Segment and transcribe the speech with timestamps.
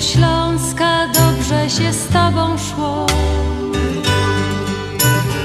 [0.00, 3.06] Śląska, dobrze się z tobą szło.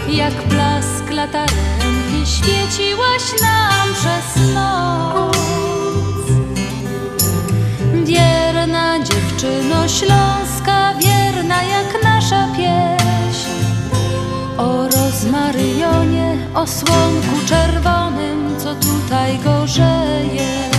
[0.09, 5.37] Jak blask latarenki świeciłaś nam przez noc.
[7.93, 13.49] Wierna dziewczyno Śląska, wierna jak nasza pieśń.
[14.57, 20.78] O rozmaryjonie, o słonku czerwonym, co tutaj gorzeje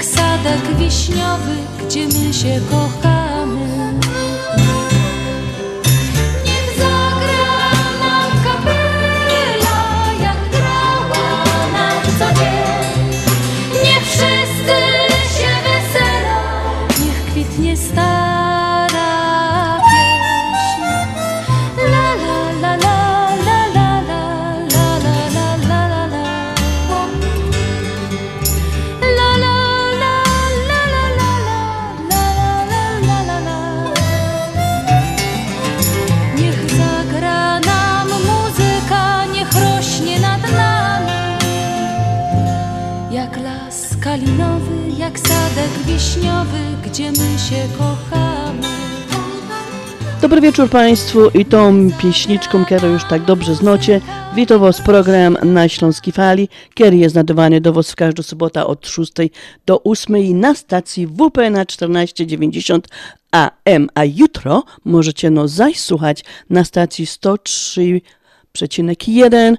[0.00, 1.56] jak sadek wiśniowy,
[1.86, 3.19] gdzie my się kochamy
[46.14, 48.68] wiśniowy, gdzie my się kochamy.
[50.22, 54.00] Dobry wieczór Państwu i tą pieśniczką, którą już tak dobrze znacie,
[54.34, 58.88] witam Was program na Śląskiej Fali, który jest nadawany do Was w każdą sobotę od
[58.88, 59.12] 6
[59.66, 62.88] do 8 na stacji WP na 1490
[63.32, 69.56] AM, a jutro możecie no zaś słuchać na stacji 103,1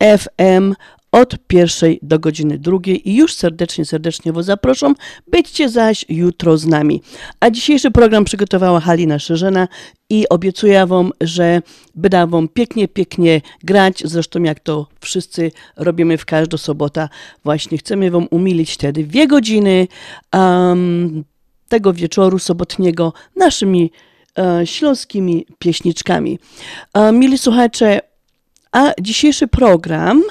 [0.00, 0.74] FM
[1.14, 4.94] od pierwszej do godziny drugiej i już serdecznie, serdecznie Was zapraszam.
[5.26, 7.02] Byćcie zaś jutro z nami.
[7.40, 9.68] A dzisiejszy program przygotowała Halina Szerzena
[10.10, 11.62] i obiecuję Wam, że
[11.94, 14.02] będę Wam pięknie, pięknie grać.
[14.04, 17.08] Zresztą jak to wszyscy robimy w każdą sobotę.
[17.44, 19.88] Właśnie chcemy Wam umilić wtedy dwie godziny
[20.32, 21.24] um,
[21.68, 23.90] tego wieczoru sobotniego naszymi
[24.38, 26.38] e, śląskimi pieśniczkami.
[26.94, 28.00] E, mili słuchacze,
[28.72, 30.22] a dzisiejszy program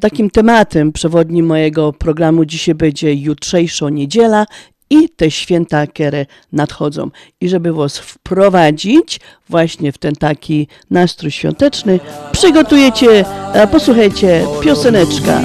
[0.00, 4.46] takim tematem przewodnim mojego programu dzisiaj będzie jutrzejsza niedziela
[4.90, 7.10] i te święta, które nadchodzą.
[7.40, 12.00] I żeby Was wprowadzić właśnie w ten taki nastrój świąteczny,
[12.32, 15.40] przygotujecie, e, posłuchajcie pioseneczka.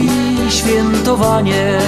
[0.50, 1.80] Świętowanie,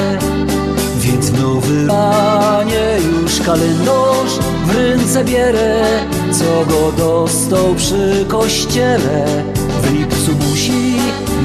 [0.99, 5.85] więc nowy panie już kalendarz w ręce bierę,
[6.31, 9.43] co go dostał przy kościele.
[9.81, 10.88] W lipcu musi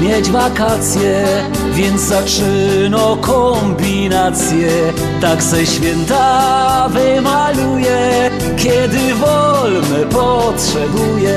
[0.01, 1.25] mieć wakacje,
[1.73, 4.69] więc zaczyno kombinacje.
[5.21, 11.35] Tak se święta wymaluje, kiedy wolne potrzebuje.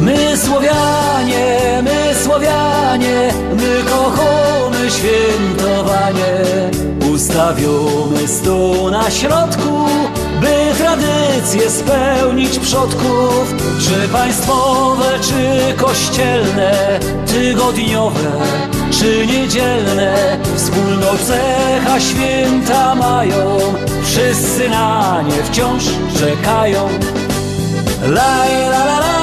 [0.00, 6.34] My Słowianie, my Słowianie, my kochamy świętowanie.
[7.14, 9.86] Ustawiamy stół na środku,
[10.40, 13.54] by tradycje spełnić przodków.
[13.80, 18.30] Czy państwowe, czy kościelne, tygodniowe,
[18.90, 23.58] czy niedzielne, wspólną cecha święta mają.
[24.02, 25.84] Wszyscy na nie wciąż
[26.18, 26.88] czekają.
[28.02, 29.17] Laj, la, la, laj,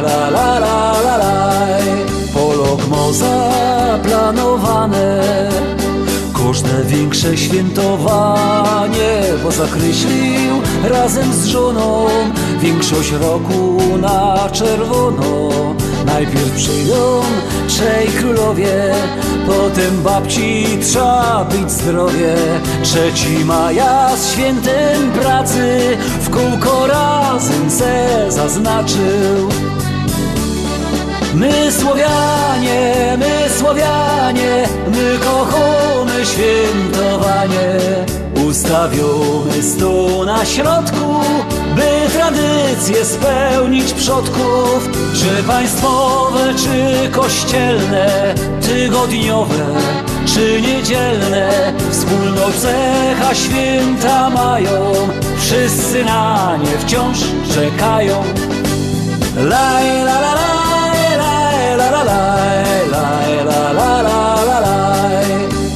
[0.00, 0.76] la la la
[1.06, 1.32] la la
[2.32, 3.34] Polok moza
[4.02, 5.59] planowane
[6.50, 12.06] Każde większe świętowanie Bo zakreślił razem z żoną
[12.60, 15.50] Większość roku na czerwono
[16.06, 17.22] Najpierw przyjdą
[17.68, 18.94] trzej królowie
[19.46, 22.34] Potem babci trzeba być zdrowie
[22.82, 25.80] Trzeci maja z świętym pracy
[26.20, 29.48] w kółko razem se zaznaczył.
[31.34, 37.78] My Słowianie, my Słowianie, my kochamy świętowanie.
[38.46, 41.20] Ustawiony stół na środku,
[41.76, 44.90] by tradycje spełnić przodków.
[45.14, 49.66] Czy państwowe, czy kościelne, tygodniowe,
[50.26, 54.94] czy niedzielne, wspólną cecha święta mają.
[55.38, 57.18] Wszyscy na nie wciąż
[57.54, 58.22] czekają.
[59.36, 60.59] Laj, la, la, laj,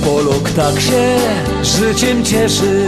[0.05, 1.17] Polok tak się
[1.63, 2.87] życiem cieszy,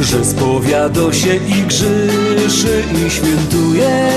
[0.00, 4.08] że spowiada się i grzyszy i świętuje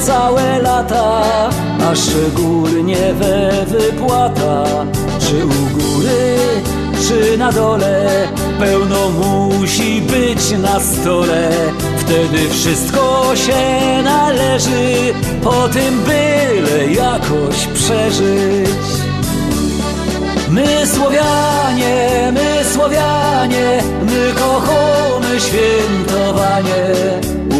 [0.00, 1.22] całe lata,
[1.90, 4.64] a szczególnie we wypłata,
[5.20, 6.36] czy u góry,
[7.08, 8.28] czy na dole,
[8.58, 11.50] pełno musi być na stole.
[11.98, 19.02] Wtedy wszystko się należy, po tym byle jakoś przeżyć.
[20.50, 26.84] My Słowianie, my Słowianie, my kochamy świętowanie.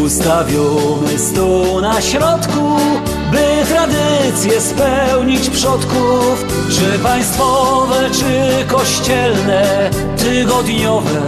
[0.05, 2.79] Ustawiony stół na środku,
[3.33, 6.45] by tradycje spełnić przodków.
[6.69, 11.21] Czy państwowe, czy kościelne, tygodniowe,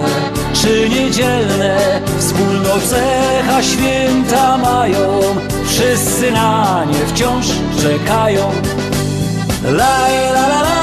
[0.53, 5.21] czy niedzielne, wspólną cecha święta mają.
[5.65, 7.45] Wszyscy na nie wciąż
[7.81, 8.51] czekają.
[9.63, 10.74] Laj, la, la, laj,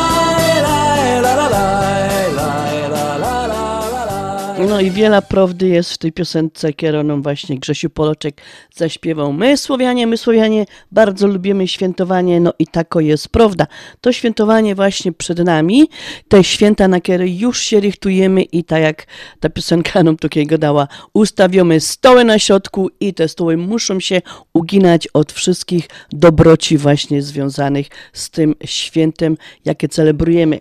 [4.72, 8.40] No i wiele prawdy jest w tej piosence, którą właśnie Grzesiu Poloczek
[8.74, 9.32] zaśpiewał.
[9.32, 13.66] My Słowianie, my Słowianie bardzo lubimy świętowanie, no i tako jest prawda.
[14.00, 15.88] To świętowanie właśnie przed nami,
[16.28, 19.06] te święta, na które już się richtujemy i tak jak
[19.40, 24.22] ta piosenka nam takiego dała, ustawiamy stoły na środku i te stoły muszą się
[24.52, 30.58] uginać od wszystkich dobroci właśnie związanych z tym świętem, jakie celebrujemy.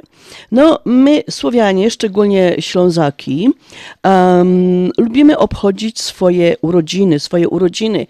[0.51, 3.49] No, my Słowianie, szczególnie Ślązaki,
[4.03, 8.07] um, lubimy obchodzić swoje urodziny, swoje urodziny.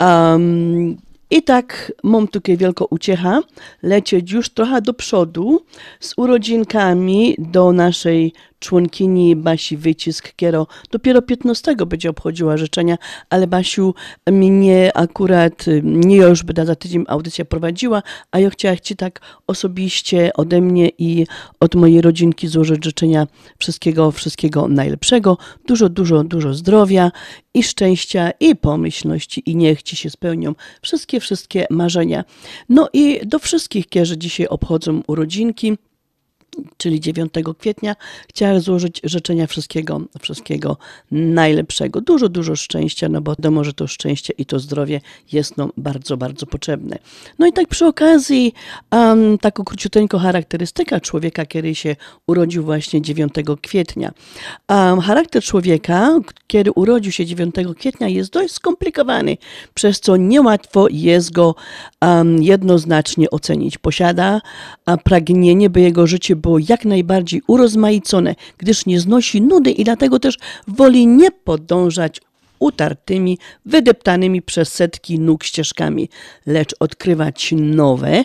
[0.00, 0.96] Um,
[1.30, 3.40] i tak mam tutaj wielką uciecha
[3.82, 5.60] lecieć już trochę do przodu
[6.00, 12.98] z urodzinkami do naszej członkini Basi Wycisk, kiero dopiero 15 będzie obchodziła życzenia,
[13.30, 13.94] ale Basiu
[14.30, 20.32] mnie akurat, nie już by za tydzień audycja prowadziła, a ja chciała Ci tak osobiście
[20.34, 21.26] ode mnie i
[21.60, 23.26] od mojej rodzinki złożyć życzenia
[23.58, 27.10] wszystkiego, wszystkiego najlepszego, dużo, dużo, dużo zdrowia
[27.54, 32.24] i szczęścia i pomyślności i niech Ci się spełnią wszystkie, wszystkie marzenia.
[32.68, 35.76] No i do wszystkich, którzy dzisiaj obchodzą urodzinki,
[36.76, 37.96] czyli 9 kwietnia,
[38.28, 40.76] chciałem złożyć życzenia wszystkiego, wszystkiego
[41.10, 42.00] najlepszego.
[42.00, 45.00] Dużo, dużo szczęścia, no bo wiadomo, że to szczęście i to zdrowie
[45.32, 46.98] jest nam bardzo, bardzo potrzebne.
[47.38, 48.54] No i tak przy okazji,
[48.92, 51.96] um, taką króciuteńką charakterystyka człowieka, który się
[52.26, 53.32] urodził właśnie 9
[53.62, 54.12] kwietnia.
[54.68, 59.36] Um, charakter człowieka, kiedy urodził się 9 kwietnia jest dość skomplikowany,
[59.74, 61.54] przez co niełatwo jest go
[62.00, 63.78] um, jednoznacznie ocenić.
[63.78, 64.40] Posiada
[65.04, 70.38] pragnienie, by jego życie było jak najbardziej urozmaicone, gdyż nie znosi nudy i dlatego też
[70.68, 72.20] woli nie podążać
[72.58, 76.08] utartymi, wydeptanymi przez setki nóg ścieżkami,
[76.46, 78.24] lecz odkrywać nowe,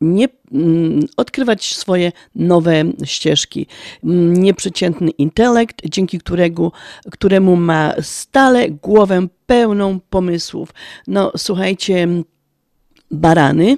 [0.00, 3.66] nie, mm, odkrywać swoje nowe ścieżki.
[4.04, 6.72] Mm, Nieprzeciętny intelekt, dzięki którego,
[7.10, 10.74] któremu ma stale głowę pełną pomysłów.
[11.06, 12.08] No słuchajcie,
[13.10, 13.76] barany,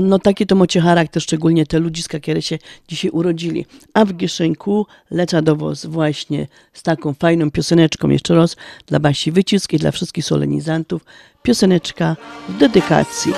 [0.00, 2.58] no taki to macie charakter, szczególnie te ludziska, które się
[2.88, 3.66] dzisiaj urodzili.
[3.94, 8.56] A w Gieszenku leca do was właśnie z taką fajną pioseneczką, jeszcze raz
[8.86, 11.04] dla Basi Wycisk i dla wszystkich solenizantów,
[11.42, 12.16] pioseneczka
[12.48, 13.32] w dedykacji.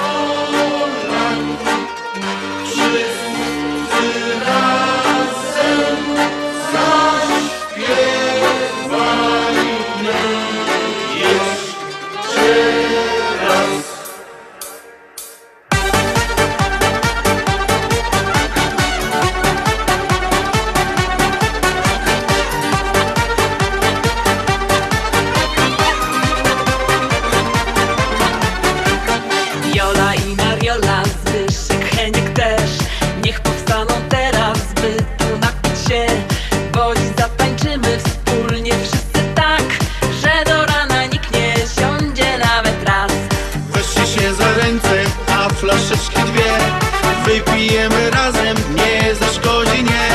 [47.55, 50.07] pijemy razem, nie zaszkodzi, nie.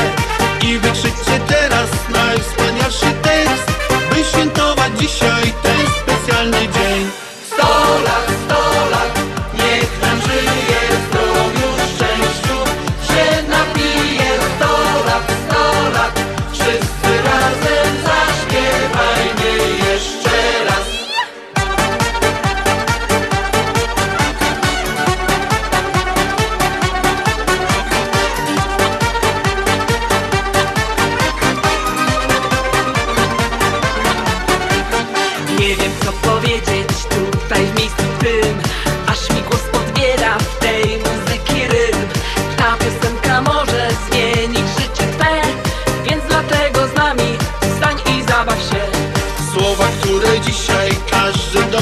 [0.70, 3.72] I wykrzyczcie teraz najwspanialszy tekst
[4.10, 5.71] By świętować dzisiaj ten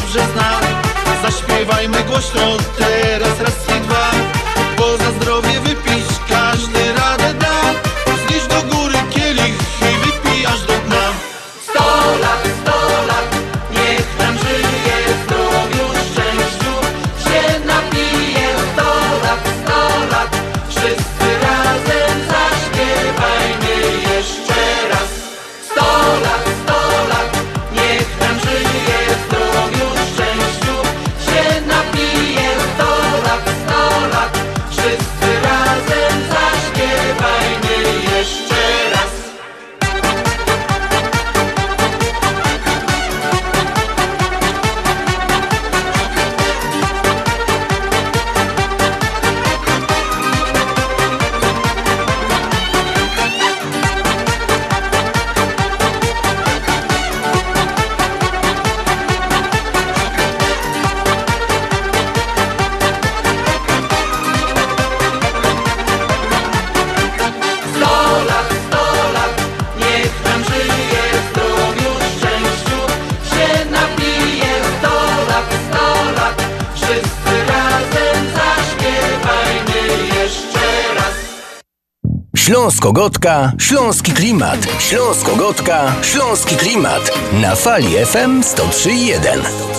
[0.01, 0.61] dobrze znał
[1.23, 3.70] Zaśpiewajmy głośno teraz raz
[82.91, 84.59] Śląskogodka, Śląski Klimat.
[84.79, 87.13] Śląskogodka, Śląski Klimat.
[87.33, 89.70] Na fali FM 103.1.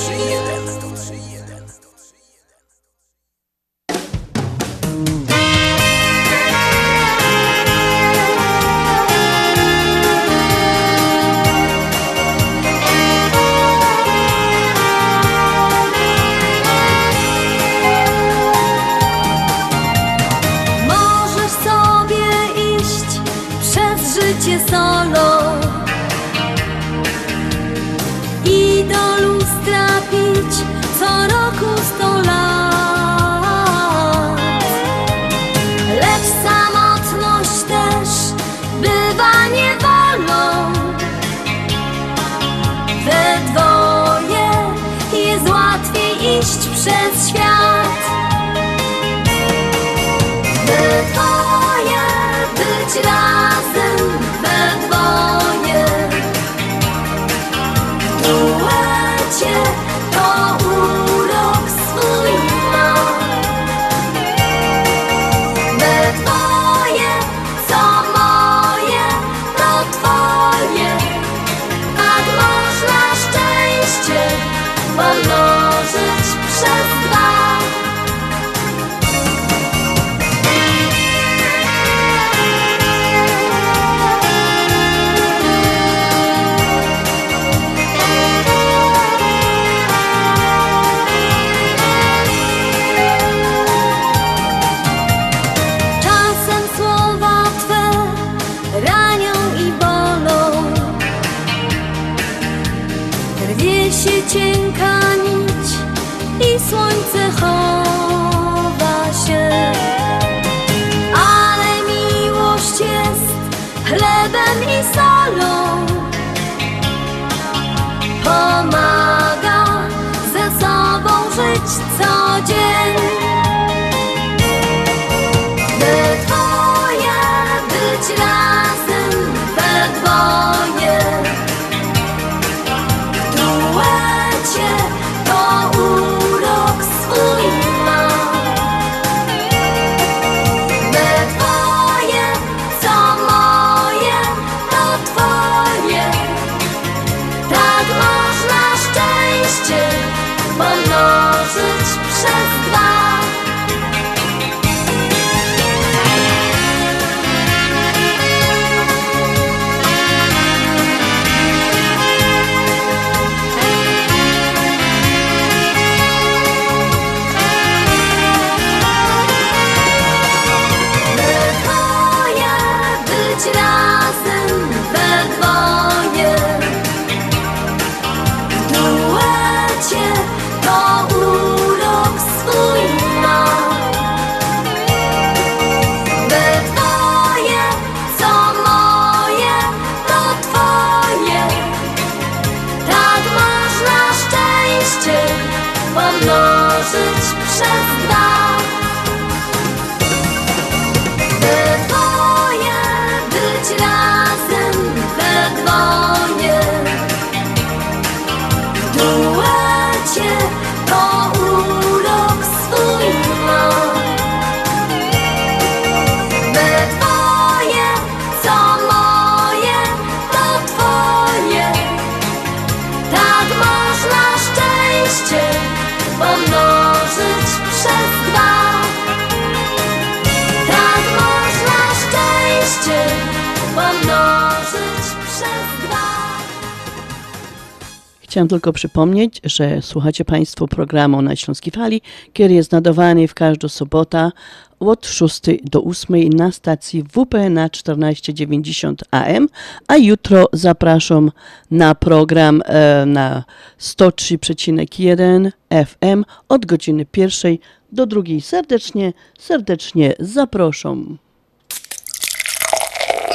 [238.41, 242.01] Chciałam tylko przypomnieć, że słuchacie Państwo programu na Śląskiej Fali,
[242.33, 244.31] który jest nadawany w każdą sobotę
[244.79, 249.49] od 6 do 8 na stacji WP na 1490 AM,
[249.87, 251.31] a jutro zapraszam
[251.71, 253.43] na program e, na
[253.79, 255.51] 103,1
[255.85, 257.59] FM od godziny pierwszej
[257.91, 258.41] do drugiej.
[258.41, 261.17] Serdecznie, serdecznie zapraszam.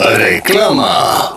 [0.00, 1.36] Reklama.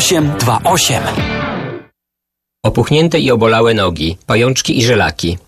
[0.01, 1.03] 0828.
[2.65, 5.37] Opuchnięte i obolałe nogi, pajączki i żelaki,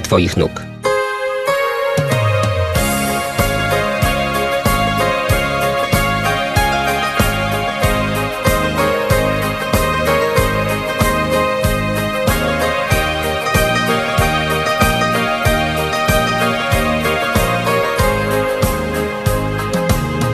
[0.00, 0.62] Twoich nóg.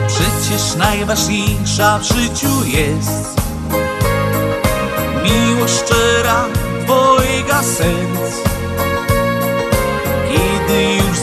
[0.07, 3.41] Przecież najważniejsza w życiu jest
[5.23, 6.45] Miłość szczera
[6.85, 8.50] dwojga serc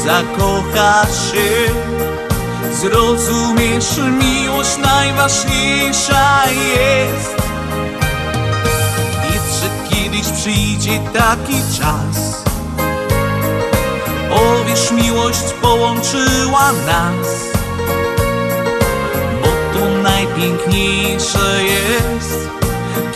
[0.08, 1.50] zakochasz się.
[2.80, 7.36] Zrozumiesz, miłość najważniejsza jest.
[9.22, 12.44] Wiedz, kiedyś przyjdzie taki czas
[14.30, 17.28] O wiesz, miłość połączyła nas.
[19.42, 22.48] Bo to najpiękniejsze jest,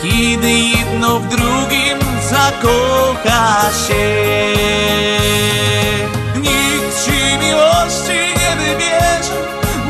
[0.01, 4.73] kiedy jedno w drugim zakocha się.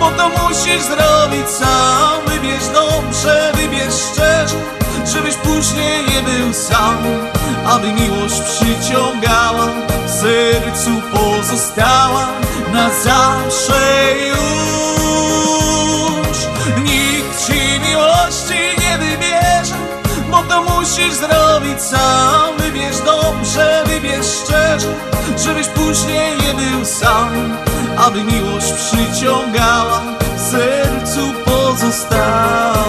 [0.03, 2.19] Bo to musisz zrobić sam.
[2.27, 4.55] Wybierz dobrze, wybierz szczerze,
[5.13, 6.97] żebyś później nie był sam,
[7.65, 9.67] aby miłość przyciągała,
[10.05, 12.27] w sercu pozostała.
[12.73, 14.82] na zawsze już.
[20.83, 22.57] Musisz zrobić sam.
[22.57, 24.87] Wybierz dobrze, wybierz szczerze,
[25.45, 27.57] żebyś później nie był sam,
[27.97, 30.01] aby miłość przyciągała,
[30.37, 32.82] w sercu pozostała.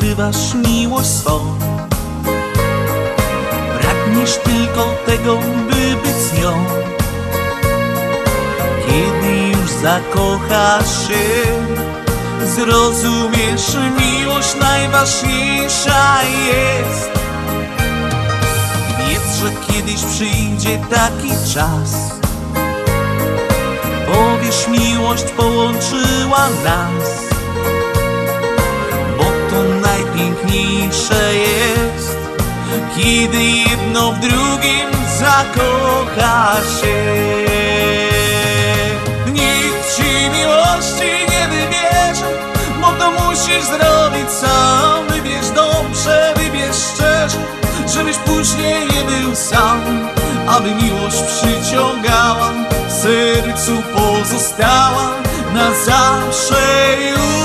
[0.00, 1.40] Serca skrywasz miłość swą.
[3.80, 6.64] Pragniesz tylko tego, by być z nią.
[8.86, 11.50] Kiedy już zakochasz się
[12.56, 17.10] Zrozumiesz, miłość najważniejsza jest.
[18.98, 22.20] Wiedz, że kiedyś przyjdzie taki czas.
[24.06, 27.30] Powiesz, miłość połączyła nas
[30.20, 32.18] najpiękniejsze jest,
[32.96, 37.04] kiedy jedno w drugim zakocha się.
[39.32, 42.26] Nikt ci miłości nie wybierze,
[42.80, 45.06] bo to musisz zrobić sam.
[45.08, 47.38] Wybierz dobrze, wybierz szczerze,
[47.94, 50.08] żebyś później nie był sam,
[50.48, 52.52] aby miłość przyciągała,
[52.88, 55.10] w sercu pozostała
[55.54, 57.39] na zawsze już.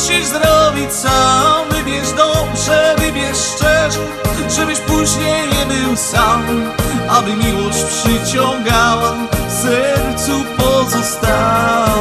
[0.00, 1.68] Musisz zrobić sam.
[1.70, 3.98] Wybierz dobrze, wybierz szczerze,
[4.56, 6.42] żebyś później nie był sam,
[7.08, 9.14] aby miłość przyciągała,
[9.48, 12.00] w sercu pozostała.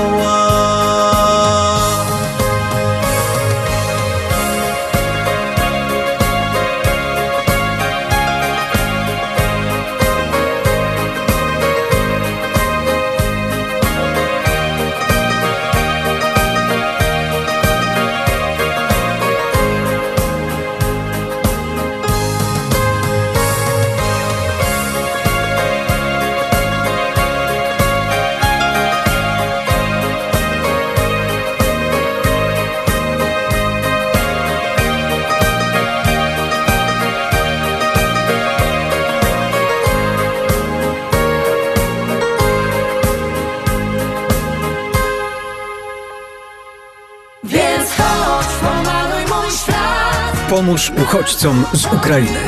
[50.49, 52.39] Pomóż uchodźcom z Ukrainy.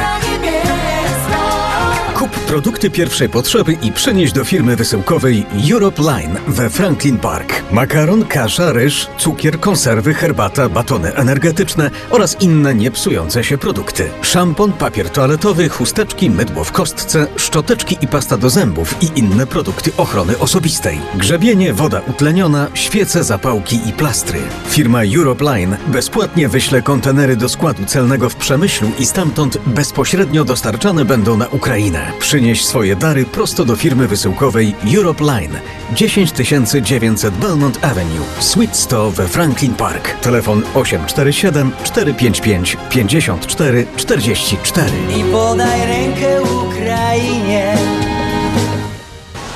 [2.16, 7.61] Kup produkty pierwszej potrzeby i przynieś do firmy wysyłkowej Europe Line we Franklin Park.
[7.72, 14.10] Makaron, kasza, ryż, cukier, konserwy, herbata, batony energetyczne oraz inne niepsujące się produkty.
[14.22, 19.92] Szampon, papier toaletowy, chusteczki, mydło w kostce, szczoteczki i pasta do zębów i inne produkty
[19.98, 21.00] ochrony osobistej.
[21.16, 24.40] Grzebienie, woda utleniona, świece, zapałki i plastry.
[24.68, 31.06] Firma Europe Line bezpłatnie wyśle kontenery do składu celnego w Przemyślu i stamtąd bezpośrednio dostarczane
[31.06, 32.12] będą na Ukrainę.
[32.20, 35.60] Przynieś swoje dary prosto do firmy wysyłkowej Europe Line
[35.96, 40.20] 10900 Belmont Avenue, Suite 100 we Franklin Park.
[40.22, 44.90] Telefon 847 455 54 44.
[45.18, 47.78] I podaj rękę Ukrainie.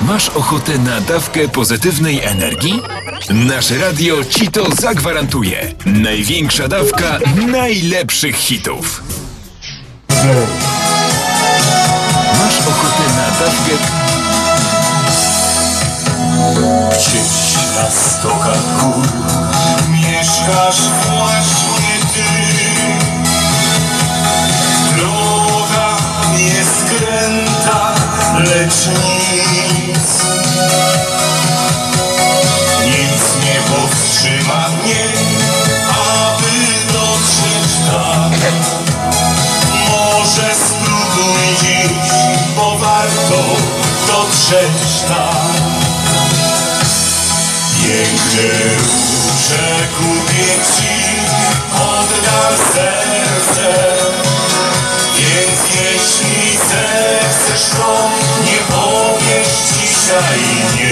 [0.00, 2.82] Masz ochotę na dawkę pozytywnej energii?
[3.30, 5.74] Nasze radio ci to zagwarantuje.
[5.86, 9.02] Największa dawka najlepszych hitów.
[12.38, 14.06] Masz ochotę na dawkę
[16.90, 19.06] Gdzieś na stokach gór
[19.90, 22.24] mieszkasz właśnie ty.
[24.96, 25.96] Droga
[26.36, 27.94] jest kręta,
[28.38, 30.24] lecz nic.
[32.84, 35.04] Nic nie powstrzyma mnie,
[35.90, 38.52] aby dotrzeć tak.
[39.90, 42.10] Może spróbuj dziś,
[42.56, 43.42] bo warto
[44.06, 45.45] dotrzeć tak.
[48.36, 50.44] Piękne róże kupię
[50.76, 50.94] ci,
[51.72, 53.68] oddam serce.
[55.16, 58.10] Więc jeśli zechcesz, to
[58.44, 60.40] nie powiesz dzisiaj
[60.76, 60.85] nie.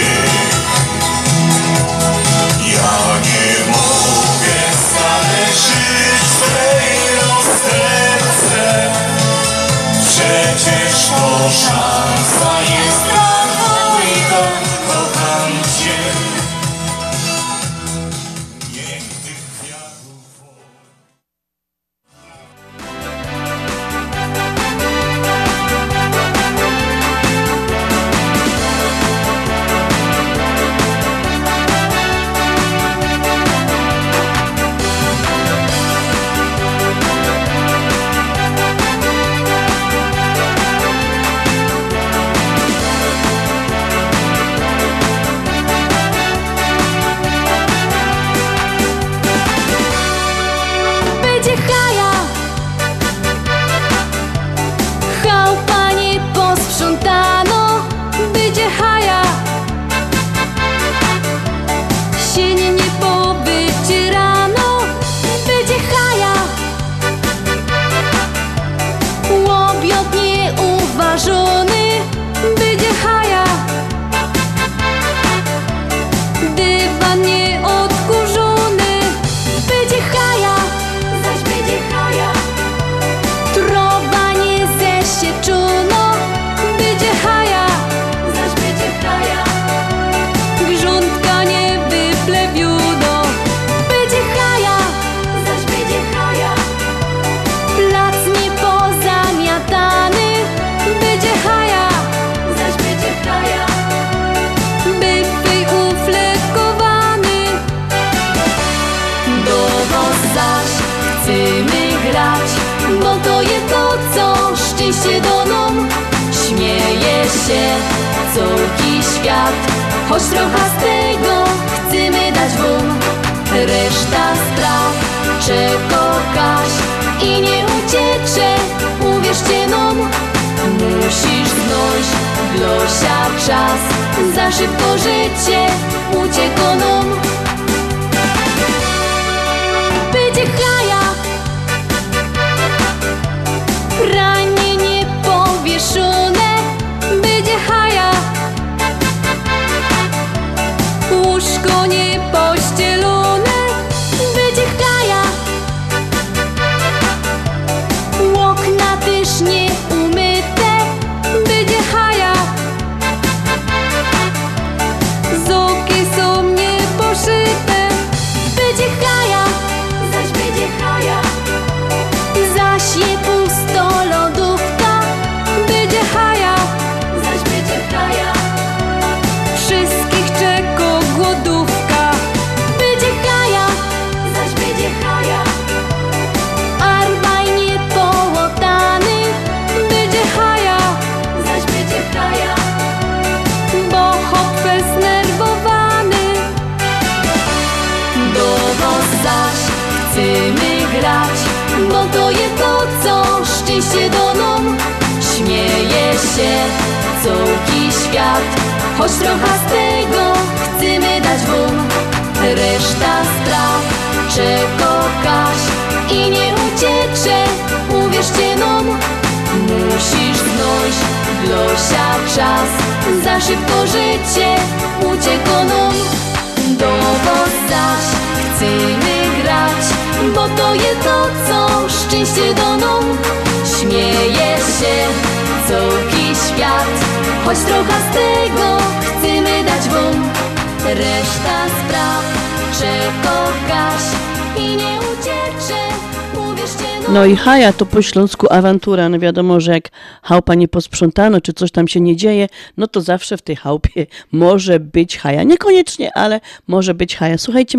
[247.65, 249.09] Haja to po śląsku awantura.
[249.09, 249.91] No wiadomo, że jak
[250.23, 254.07] chałupa nie posprzątano, czy coś tam się nie dzieje, no to zawsze w tej chałupie
[254.33, 255.43] może być haja.
[255.43, 257.39] Niekoniecznie, ale może być haja.
[257.39, 257.79] Słuchajcie,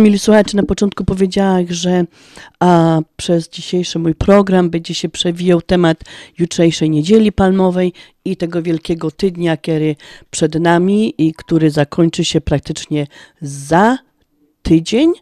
[0.00, 2.04] mili słuchacze, na początku powiedziałam, że
[2.60, 5.98] a, przez dzisiejszy mój program będzie się przewijał temat
[6.38, 7.92] jutrzejszej niedzieli palmowej
[8.24, 9.96] i tego wielkiego tydnia, który
[10.30, 13.06] przed nami i który zakończy się praktycznie
[13.40, 13.98] za
[14.62, 15.12] tydzień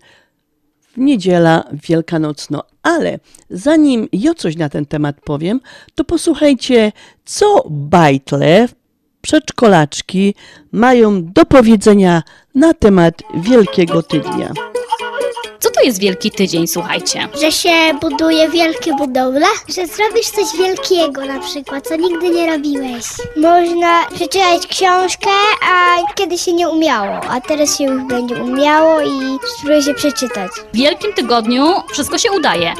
[0.96, 2.62] niedziela wielkanocno.
[2.82, 3.18] Ale
[3.50, 5.60] zanim ja coś na ten temat powiem,
[5.94, 6.92] to posłuchajcie,
[7.24, 8.68] co bajtle,
[9.20, 10.34] przedszkolaczki
[10.72, 12.22] mają do powiedzenia
[12.54, 14.52] na temat Wielkiego Tydnia.
[15.60, 17.28] Co to jest Wielki Tydzień, słuchajcie?
[17.40, 19.46] Że się buduje wielkie budowle?
[19.68, 23.04] Że zrobisz coś wielkiego na przykład, co nigdy nie robiłeś.
[23.36, 25.30] Można przeczytać książkę,
[25.72, 30.50] a kiedyś się nie umiało, a teraz się już będzie umiało i spróbuję się przeczytać.
[30.72, 32.74] W Wielkim Tygodniu wszystko się udaje.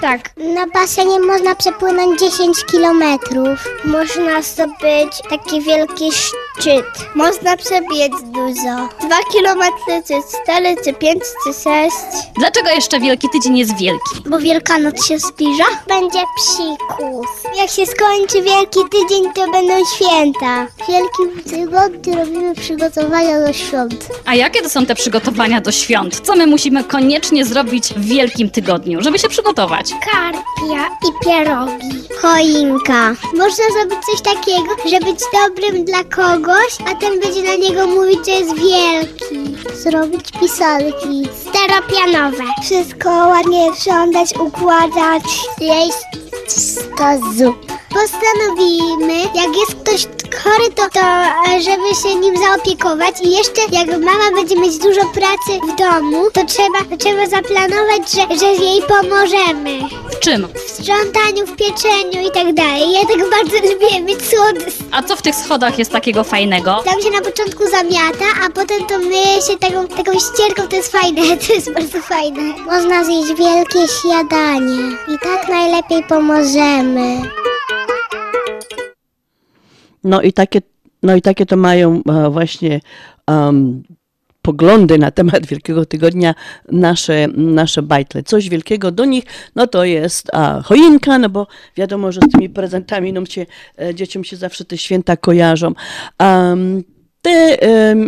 [0.00, 0.30] Tak.
[0.38, 3.68] Na basenie można przepłynąć 10 kilometrów.
[3.84, 6.84] Można zdobyć taki wielki szczyt.
[7.14, 8.88] Można przebiec dużo.
[9.06, 11.96] 2 kilometry, czy 4, czy 5, czy 6.
[12.38, 14.10] Dlaczego jeszcze Wielki Tydzień jest wielki?
[14.26, 15.64] Bo Wielkanoc się zbliża.
[15.88, 17.26] Będzie psikus.
[17.56, 20.66] Jak się skończy Wielki Tydzień, to będą święta.
[20.66, 24.06] W Wielkim Tygodniu robimy przygotowania do świąt.
[24.24, 26.20] A jakie to są te przygotowania do świąt?
[26.20, 29.90] Co my musimy koniecznie zrobić w Wielkim Tygodniu, żeby się przygotować?
[30.12, 32.08] Karpia i pierogi.
[32.22, 33.14] Choinka.
[33.36, 38.18] Można zrobić coś takiego, że być dobrym dla kogoś, a ten będzie na niego mówić,
[38.26, 39.56] że jest wielki.
[39.74, 41.28] Zrobić pisanki.
[42.18, 42.44] Steropianowe.
[42.62, 45.22] Wszystko ładnie sprzątać, układać.
[45.60, 45.98] Jeść
[46.48, 46.84] 100
[47.34, 47.72] zup.
[47.94, 50.06] Postanowimy, jak jest ktoś
[50.42, 51.00] chory, to, to
[51.60, 56.44] żeby się nim zaopiekować i jeszcze jak mama będzie mieć dużo pracy w domu, to
[56.44, 59.78] trzeba, to trzeba zaplanować, że, że jej pomożemy.
[60.12, 60.48] W czym?
[60.54, 62.92] W sprzątaniu, w pieczeniu i tak dalej.
[62.92, 64.74] Ja tak bardzo lubię mieć słodycz.
[64.90, 66.82] A co w tych schodach jest takiego fajnego?
[66.84, 70.92] Tam się na początku zamiata, a potem to myje się taką, taką ścierką, to jest
[70.92, 72.54] fajne, to jest bardzo fajne.
[72.66, 74.82] Można zjeść wielkie śniadanie
[75.14, 77.16] i tak najlepiej pomożemy.
[80.04, 80.60] No i takie,
[81.02, 82.80] no i takie to mają e, właśnie
[83.26, 83.82] em,
[84.42, 86.34] poglądy na temat Wielkiego Tygodnia
[86.72, 88.22] nasze, nasze bajtle.
[88.22, 92.50] Coś wielkiego do nich, no to jest a, choinka, no bo wiadomo, że z tymi
[92.50, 93.46] prezentami no, się,
[93.80, 95.72] e, dzieciom się zawsze te święta kojarzą.
[96.18, 96.82] Em,
[97.22, 97.56] te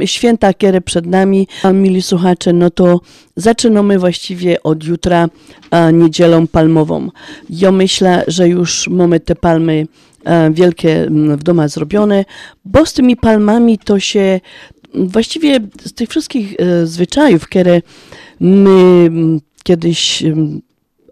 [0.05, 3.01] święta, które przed nami, a, mili słuchacze, no to
[3.37, 5.29] zaczynamy właściwie od jutra
[5.71, 7.09] a, niedzielą palmową.
[7.51, 9.87] Ja myślę, że już mamy te palmy
[10.25, 12.25] e, wielkie w domach zrobione,
[12.65, 14.41] bo z tymi palmami to się
[14.95, 17.83] właściwie z tych wszystkich e, zwyczajów, które
[18.41, 20.61] my m, kiedyś m,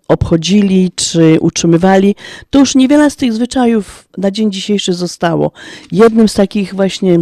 [0.08, 2.14] obchodzili czy utrzymywali,
[2.50, 5.52] to już niewiele z tych zwyczajów na dzień dzisiejszy zostało.
[5.92, 7.18] Jednym z takich właśnie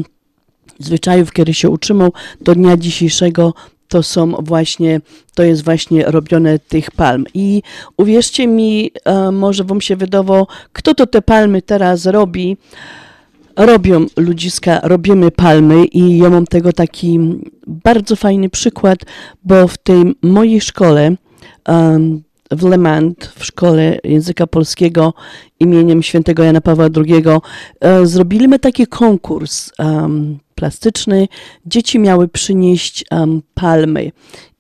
[0.78, 3.54] zwyczajów, które się utrzymał do dnia dzisiejszego,
[3.88, 5.00] to są właśnie,
[5.34, 7.24] to jest właśnie robione tych palm.
[7.34, 7.62] I
[7.96, 12.56] uwierzcie mi, e, może wam się wydawało, kto to te palmy teraz robi.
[13.56, 17.20] Robią ludziska, robimy palmy i ja mam tego taki
[17.66, 18.98] bardzo fajny przykład,
[19.44, 21.16] bo w tej mojej szkole
[22.50, 25.14] w Le Mans, w szkole języka polskiego
[25.60, 27.24] imieniem świętego Jana Pawła II,
[27.80, 31.28] e, zrobiliśmy taki konkurs em, plastyczny.
[31.66, 34.12] Dzieci miały przynieść em, palmy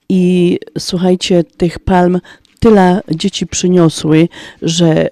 [0.08, 2.20] i słuchajcie, tych palm
[2.60, 4.28] tyle dzieci przyniosły,
[4.62, 5.08] że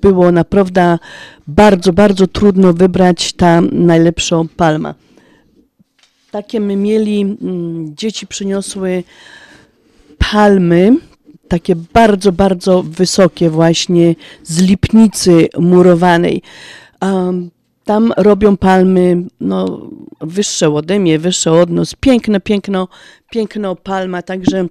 [0.00, 0.98] było naprawdę
[1.46, 4.94] bardzo, bardzo trudno wybrać ta najlepszą palma.
[6.30, 7.36] Takie my mieli,
[7.94, 9.02] dzieci przyniosły
[10.18, 10.96] palmy,
[11.50, 16.42] takie bardzo, bardzo wysokie właśnie z lipnicy murowanej.
[17.02, 17.50] Um,
[17.84, 21.94] tam robią palmy no, wyższe ode mnie, wyższe od nas.
[22.00, 22.88] Piękne, piękno,
[23.30, 24.66] piękno palma, także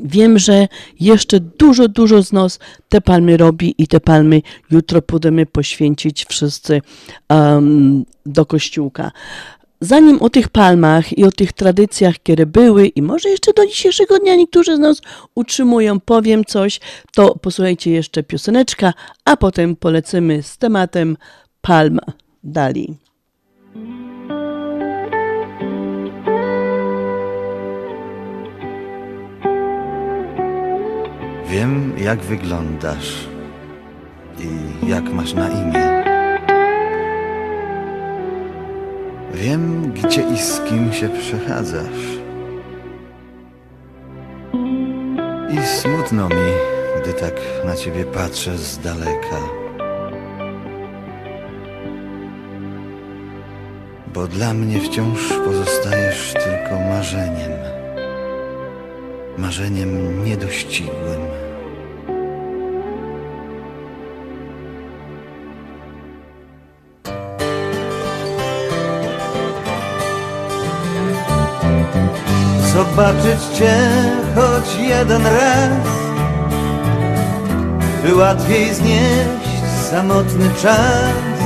[0.00, 0.68] wiem, że
[1.00, 6.80] jeszcze dużo, dużo z nas te palmy robi i te palmy jutro pójdziemy poświęcić wszyscy
[7.28, 9.10] um, do kościółka.
[9.80, 14.18] Zanim o tych palmach i o tych tradycjach, które były i może jeszcze do dzisiejszego
[14.18, 15.02] dnia niektórzy z nas
[15.34, 16.80] utrzymują, powiem coś,
[17.14, 21.16] to posłuchajcie jeszcze pioseneczka, a potem polecimy z tematem
[21.60, 21.98] palm
[22.44, 22.94] dalej.
[31.50, 33.28] Wiem, jak wyglądasz
[34.38, 35.97] i jak masz na imię.
[39.34, 42.18] Wiem, gdzie i z kim się przechadzasz.
[45.50, 46.52] I smutno mi,
[47.02, 49.40] gdy tak na ciebie patrzę z daleka.
[54.14, 57.52] Bo dla mnie wciąż pozostajesz tylko marzeniem.
[59.38, 61.47] Marzeniem niedościgłym.
[72.78, 73.76] Zobaczyć Cię
[74.34, 75.88] choć jeden raz.
[78.02, 79.50] By łatwiej znieść
[79.90, 81.38] samotny czas.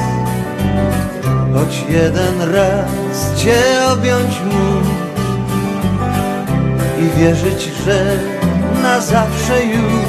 [1.54, 3.62] Choć jeden raz Cię
[3.92, 4.86] objąć móc
[7.00, 8.16] I wierzyć, że
[8.82, 10.06] na zawsze już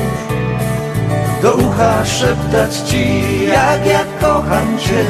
[1.41, 5.05] Do ucha szeptać Ci jak ja kocham Cię.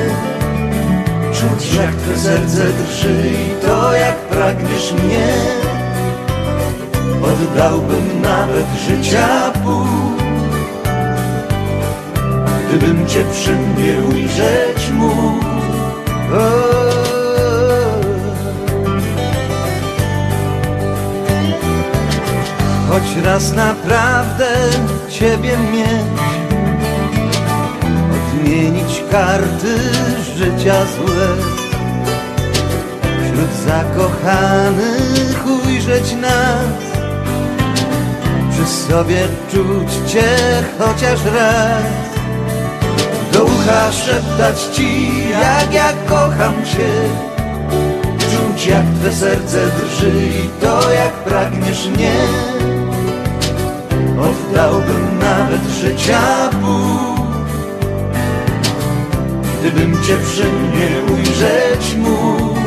[1.33, 5.63] Czuć jak Twe serce drży i to jak pragniesz mnie
[7.23, 9.85] Oddałbym nawet życia pół
[12.67, 15.45] Gdybym Cię przy mnie ujrzeć mógł.
[22.89, 24.47] Choć raz naprawdę
[25.09, 26.23] Ciebie mieć
[28.13, 29.77] Odmienić karty
[30.37, 31.27] życia złe
[33.01, 36.92] Wśród zakochanych ujrzeć nas
[38.65, 40.23] przy sobie czuć Cię
[40.79, 41.83] chociaż raz.
[43.33, 46.89] Do ucha szeptać Ci jak ja kocham Cię.
[48.19, 52.13] Czuć jak Twe serce drży i to jak pragniesz mnie.
[54.19, 57.25] Oddałbym nawet życia pół.
[59.59, 62.62] Gdybym Cię przy mnie ujrzeć mógł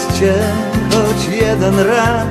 [0.00, 0.34] zobaczyć Cię
[0.90, 2.26] choć jeden raz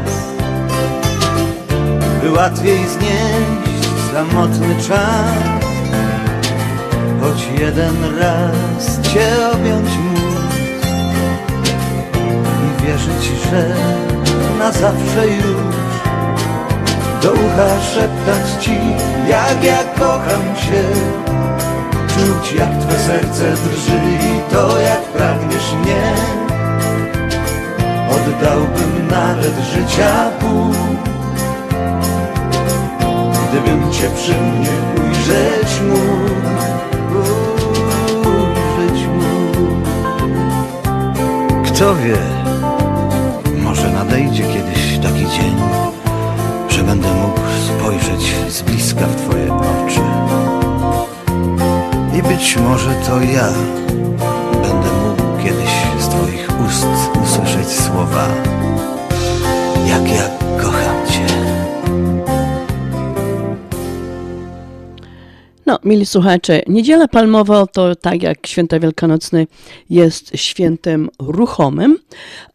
[2.22, 5.70] By łatwiej znieść samotny czas.
[7.22, 10.53] Choć jeden raz Cię objąć móc
[12.65, 13.76] I wierzyć, że
[14.59, 15.76] na zawsze już
[17.22, 18.78] Do ucha szeptać Ci
[19.30, 20.84] jak ja kocham Cię
[22.07, 26.48] Czuć jak Twe serce drży i to jak pragniesz mnie
[28.10, 30.74] Oddałbym nawet życia pół
[33.49, 34.70] Gdybym cię przy mnie
[35.03, 36.30] ujrzeć mógł
[38.30, 39.76] Ujrzeć mógł.
[41.66, 42.18] Kto wie,
[43.64, 45.55] może nadejdzie kiedyś taki dzień
[46.70, 50.01] Że będę mógł spojrzeć z bliska w twoje oczy.
[52.20, 53.49] I być może to ja
[57.99, 58.27] słowa.
[59.87, 60.29] Jak ja
[60.61, 61.25] kocham cię.
[65.65, 69.45] No, mili słuchacze, Niedziela Palmowa to tak jak Święta Wielkanocne
[69.89, 71.97] jest świętem ruchomym,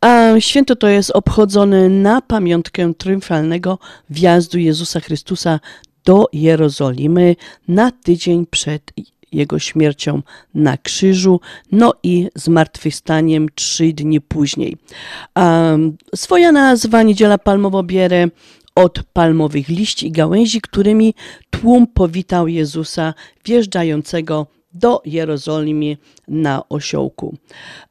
[0.01, 3.79] a święto to jest obchodzone na pamiątkę triumfalnego
[4.11, 5.61] wjazdu Jezusa Chrystusa
[6.05, 7.37] do Jerozolimy
[7.69, 8.93] na tydzień przed
[9.35, 10.23] jego śmiercią
[10.55, 11.41] na krzyżu,
[11.73, 14.77] no i zmartwychwstaniem trzy dni później.
[15.37, 18.29] Um, swoja nazwa Niedziela Palmowa bierze
[18.75, 21.15] od palmowych liści i gałęzi, którymi
[21.51, 23.15] tłum powitał Jezusa
[23.45, 25.97] wjeżdżającego do Jerozolimy
[26.29, 27.37] na osiołku.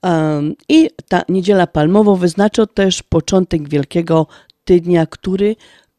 [0.04, 4.28] Um, I ta niedziela palmowa wyznacza też początek Wielkiego
[4.66, 5.56] Tydnia, który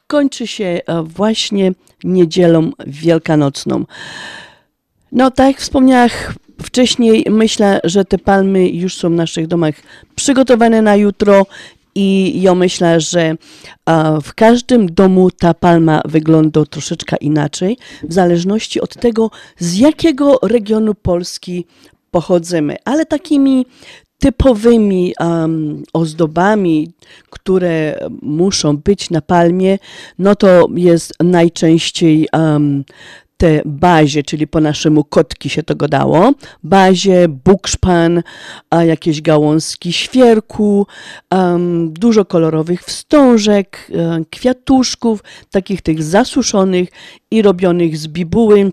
[0.06, 1.72] kończy się e, właśnie
[2.04, 3.84] niedzielą wielkanocną.
[5.14, 6.08] No, tak jak wspomniałam
[6.62, 9.74] wcześniej, myślę, że te palmy już są w naszych domach
[10.14, 11.46] przygotowane na jutro
[11.94, 13.36] i ja myślę, że
[14.22, 20.94] w każdym domu ta palma wygląda troszeczkę inaczej, w zależności od tego, z jakiego regionu
[20.94, 21.66] Polski
[22.10, 22.76] pochodzimy.
[22.84, 23.66] Ale takimi
[24.18, 26.92] typowymi um, ozdobami,
[27.30, 29.78] które muszą być na palmie,
[30.18, 32.84] no to jest najczęściej um,
[33.44, 36.32] te bazie, czyli po naszemu kotki się to gadało,
[36.62, 38.22] bazie, bukszpan,
[38.70, 40.86] a jakieś gałązki świerku,
[41.30, 46.88] um, dużo kolorowych wstążek, um, kwiatuszków, takich tych zasuszonych
[47.30, 48.72] i robionych z bibuły.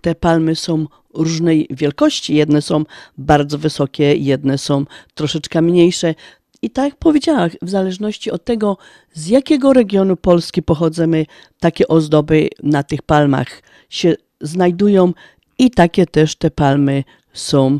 [0.00, 2.34] Te palmy są różnej wielkości.
[2.34, 2.84] Jedne są
[3.18, 6.14] bardzo wysokie, jedne są troszeczkę mniejsze.
[6.62, 8.76] I tak jak powiedziałam, w zależności od tego,
[9.12, 11.26] z jakiego regionu Polski pochodzimy,
[11.60, 15.12] takie ozdoby na tych palmach się znajdują
[15.58, 17.78] i takie też te palmy są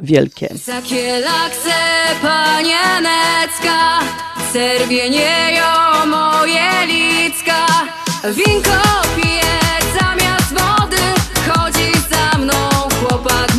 [0.00, 0.48] wielkie.
[0.54, 1.74] Zakielakse
[2.22, 4.00] panienecka,
[4.52, 7.66] serwieniejo moje licka,
[8.24, 8.80] winko
[9.16, 9.58] pije
[10.00, 11.02] zamiast wody,
[11.48, 12.68] chodzi za mną
[13.00, 13.49] chłopak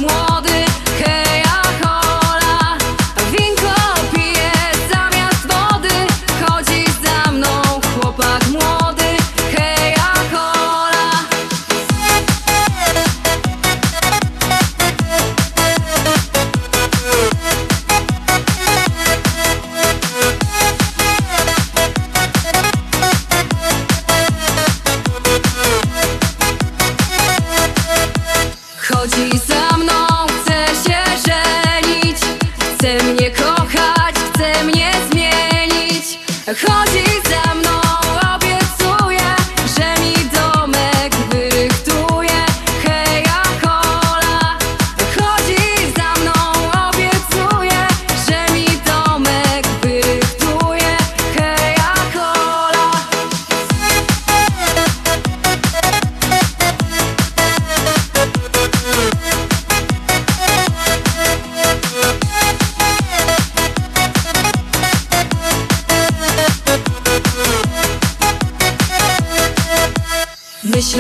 [36.46, 37.11] Chodzi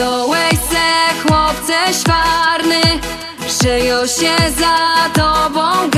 [0.01, 2.81] Myślałeś se, chłopcze szwarny,
[3.87, 5.89] już się za tobą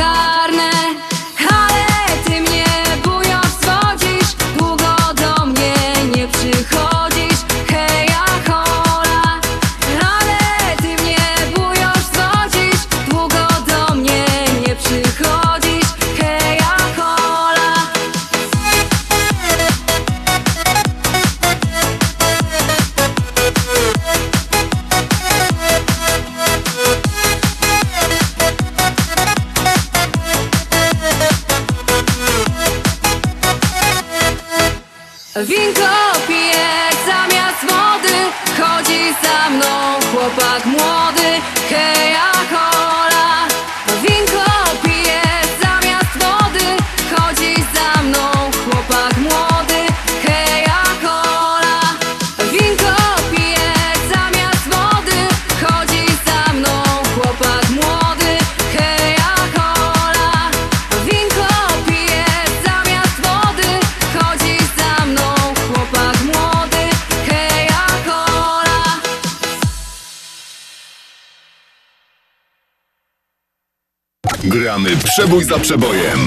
[75.34, 76.20] Przebój za przebojem.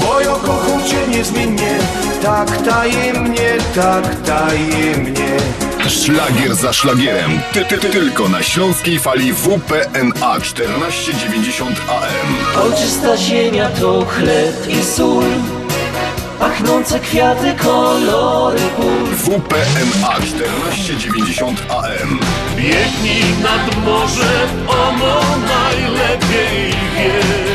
[0.00, 1.78] Bo ja kocham cię niezmiennie
[2.22, 5.36] Tak tajemnie, tak tajemnie
[5.88, 7.40] Szlagier za szlagierem.
[7.52, 12.62] Ty, ty, ty, tylko na śląskiej fali WPNA 1490 AM.
[12.62, 15.24] Ojczysta ziemia to chleb i sól
[16.38, 22.20] Pachnące kwiaty, kolory pól WPNA 1490 AM.
[22.56, 27.49] Biegnij nad morze, ono najlepiej wie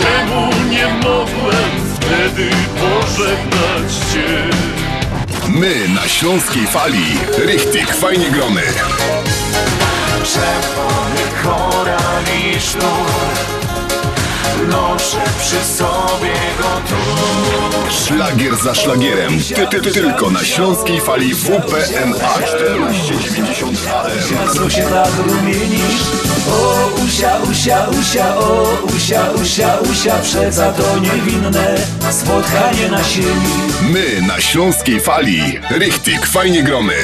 [0.00, 4.50] Czemu nie mogłem wtedy pożegnać cię?
[5.48, 7.06] My na śląskiej fali.
[7.46, 8.62] Richtig, fajnie gromy.
[10.24, 13.50] Czerwony koral i sznur
[14.68, 16.96] Noszę przy sobie go tu
[17.90, 19.38] Szlagier za szlagierem.
[19.54, 24.54] Ty, ty, ty, tylko na śląskiej fali WPNA 1490 AM.
[24.54, 26.29] Co się tak rumienisz?
[26.48, 31.78] O usia, usia, usia, o usia, usia, usia Przeca to niewinne
[32.10, 35.60] spotkanie na sieni My na śląskiej fali.
[35.70, 36.94] Richtig, fajnie gromy.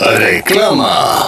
[0.00, 1.27] Reklama.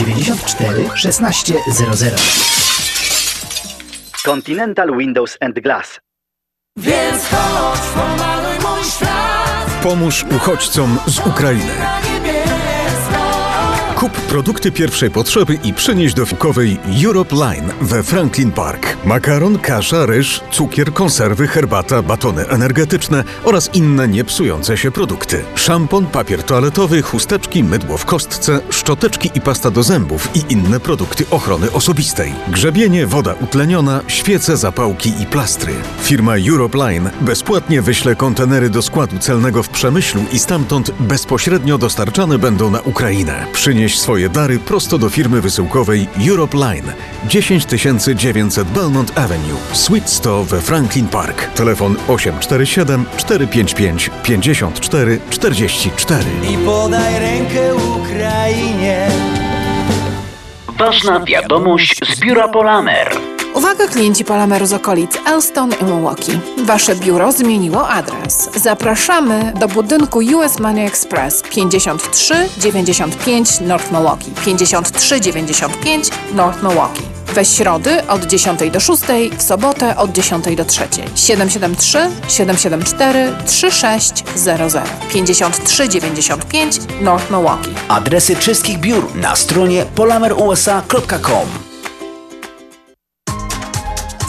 [0.95, 2.13] 1600.
[4.25, 5.99] Continental Windows and Glass.
[6.77, 11.73] Więc chodź, pomaluj mój świat Pomóż uchodźcom z Ukrainy.
[14.01, 18.97] Kup produkty pierwszej potrzeby i przynieś do fikowej Europe Line we Franklin Park.
[19.05, 25.43] Makaron, kasza, ryż, cukier, konserwy, herbata, batony energetyczne oraz inne niepsujące się produkty.
[25.55, 31.25] Szampon, papier toaletowy, chusteczki, mydło w kostce, szczoteczki i pasta do zębów i inne produkty
[31.31, 32.33] ochrony osobistej.
[32.47, 35.73] Grzebienie, woda utleniona, świece, zapałki i plastry.
[36.01, 42.39] Firma Europe Line bezpłatnie wyśle kontenery do składu celnego w Przemyślu i stamtąd bezpośrednio dostarczane
[42.39, 43.45] będą na Ukrainę.
[43.53, 46.93] Przynieś swoje dary prosto do firmy wysyłkowej Europe Line
[47.29, 51.53] 10900 Belmont Avenue, Suite 100 we Franklin Park.
[51.55, 56.23] Telefon 847 455 54 44.
[56.53, 59.07] I podaj rękę Ukrainie
[60.77, 63.30] Ważna wiadomość z biura Polamer.
[63.55, 66.39] Uwaga klienci Palameru z okolic Elston i Milwaukee.
[66.65, 68.49] Wasze biuro zmieniło adres.
[68.55, 74.31] Zapraszamy do budynku US Money Express 5395 North Milwaukee.
[74.45, 77.01] 5395 North Milwaukee.
[77.35, 79.01] We środy od 10 do 6,
[79.37, 80.83] w sobotę od 10 do 3.
[81.15, 87.71] 773 774 3600 5395 North Milwaukee.
[87.87, 91.70] Adresy wszystkich biur na stronie polamerusa.com.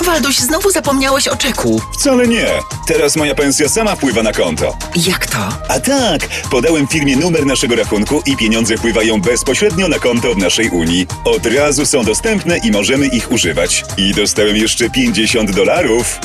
[0.02, 1.80] Walduś, znowu zapomniałeś o czeku.
[1.92, 2.46] Wcale nie.
[2.86, 4.76] Teraz moja pensja sama wpływa na konto.
[5.06, 5.38] Jak to?
[5.68, 10.70] A tak, podałem firmie numer naszego rachunku i pieniądze wpływają bezpośrednio na konto w naszej
[10.70, 11.06] Unii.
[11.24, 13.84] Od razu są dostępne i możemy ich używać.
[13.96, 16.20] I dostałem jeszcze 50 dolarów.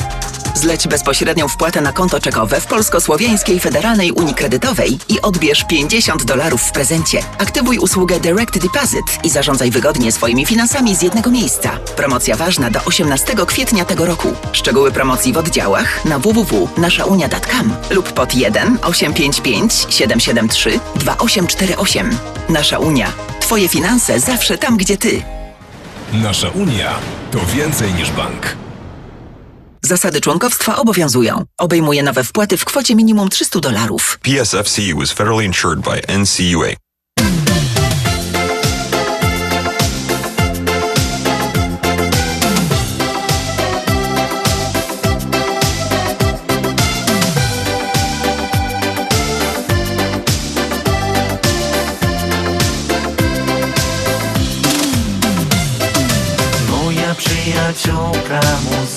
[0.58, 6.62] Zleć bezpośrednią wpłatę na konto czekowe w Polsko-Słowiańskiej Federalnej Unii Kredytowej i odbierz 50 dolarów
[6.62, 7.22] w prezencie.
[7.38, 11.70] Aktywuj usługę Direct Deposit i zarządzaj wygodnie swoimi finansami z jednego miejsca.
[11.96, 14.28] Promocja ważna do 18 kwietnia tego roku.
[14.52, 22.10] Szczegóły promocji w oddziałach na www.naszaunia.com lub pod 1 855 773 2848.
[22.48, 23.12] Nasza Unia.
[23.40, 25.22] Twoje finanse zawsze tam, gdzie ty.
[26.12, 26.94] Nasza Unia
[27.30, 28.67] to więcej niż bank.
[29.82, 31.44] Zasady członkowstwa obowiązują.
[31.58, 34.18] Obejmuje nowe wpłaty w kwocie minimum 300 dolarów.
[34.22, 36.68] PSFCU is federally insured by NCUA.
[56.70, 58.87] Moja przyjaciółka muzyka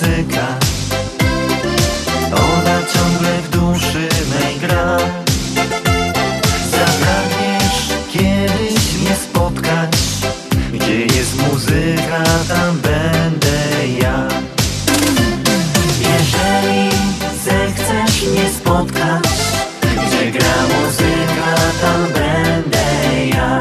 [21.81, 23.59] tam będę ja.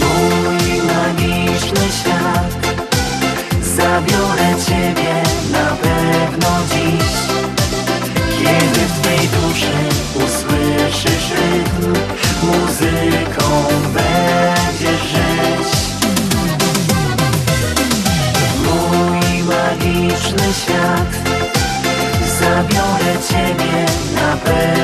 [0.00, 2.52] Mój magiczny świat
[3.76, 5.14] Zabiorę Ciebie
[5.52, 7.12] na pewno dziś.
[8.38, 9.78] Kiedy w tej duszy
[10.14, 11.92] usłyszysz rytm
[12.42, 13.64] Muzyką
[13.94, 15.70] będziesz żyć.
[18.64, 21.12] Mój magiczny świat
[22.40, 24.77] Zabiorę Ciebie na pewno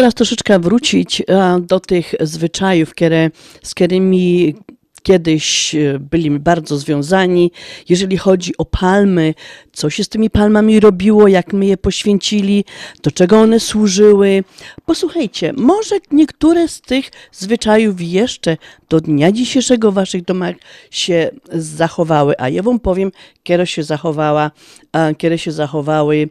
[0.00, 3.30] teraz troszeczkę wrócić e, do tych zwyczajów, które,
[3.62, 4.54] z którymi
[5.02, 7.50] kiedyś e, byli bardzo związani.
[7.88, 9.34] Jeżeli chodzi o palmy,
[9.72, 12.64] co się z tymi palmami robiło, jak my je poświęcili,
[13.02, 14.44] do czego one służyły.
[14.86, 18.56] Posłuchajcie, może niektóre z tych zwyczajów jeszcze
[18.88, 20.56] do dnia dzisiejszego w waszych domach
[20.90, 24.50] się zachowały, a ja wam powiem, kiedy się zachowała,
[24.92, 26.28] e, kiedy się zachowały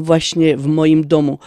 [0.00, 1.38] właśnie w moim domu.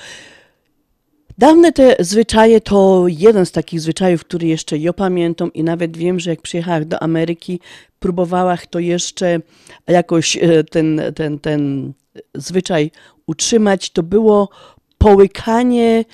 [1.40, 6.20] Dawne te zwyczaje to jeden z takich zwyczajów, który jeszcze ja pamiętam i nawet wiem,
[6.20, 7.60] że jak przyjechałam do Ameryki,
[8.00, 9.40] próbowałam to jeszcze
[9.88, 11.94] jakoś e, ten, ten, ten
[12.36, 12.92] zwyczaj
[13.28, 13.90] utrzymać.
[13.90, 14.50] To było
[14.98, 16.06] połykanie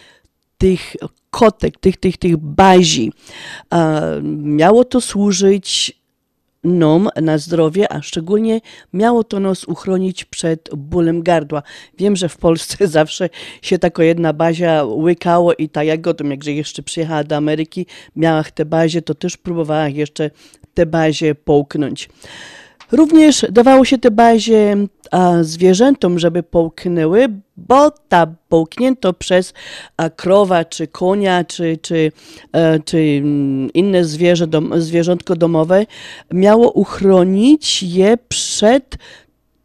[0.57, 0.95] tych
[1.29, 3.11] kotek, tych, tych, tych bazi.
[4.43, 5.99] Miało to służyć
[6.65, 8.61] nam na zdrowie, a szczególnie
[8.93, 11.63] miało to nas uchronić przed bólem gardła.
[11.97, 13.29] Wiem, że w Polsce zawsze
[13.61, 17.85] się taka jedna bazia łykało i ta Jagoda, jak jeszcze przyjechała do Ameryki,
[18.15, 20.31] miała tę bazie, to też próbowała jeszcze
[20.73, 22.09] tę bazie połknąć.
[22.91, 24.77] Również dawało się te bazie
[25.11, 27.27] a, zwierzętom, żeby połknęły,
[27.57, 29.53] bo ta połknięto przez
[29.97, 32.11] a, krowa, czy konia, czy, czy,
[32.51, 35.85] e, czy mm, inne zwierzę, dom, zwierzątko domowe,
[36.31, 38.97] miało uchronić je przed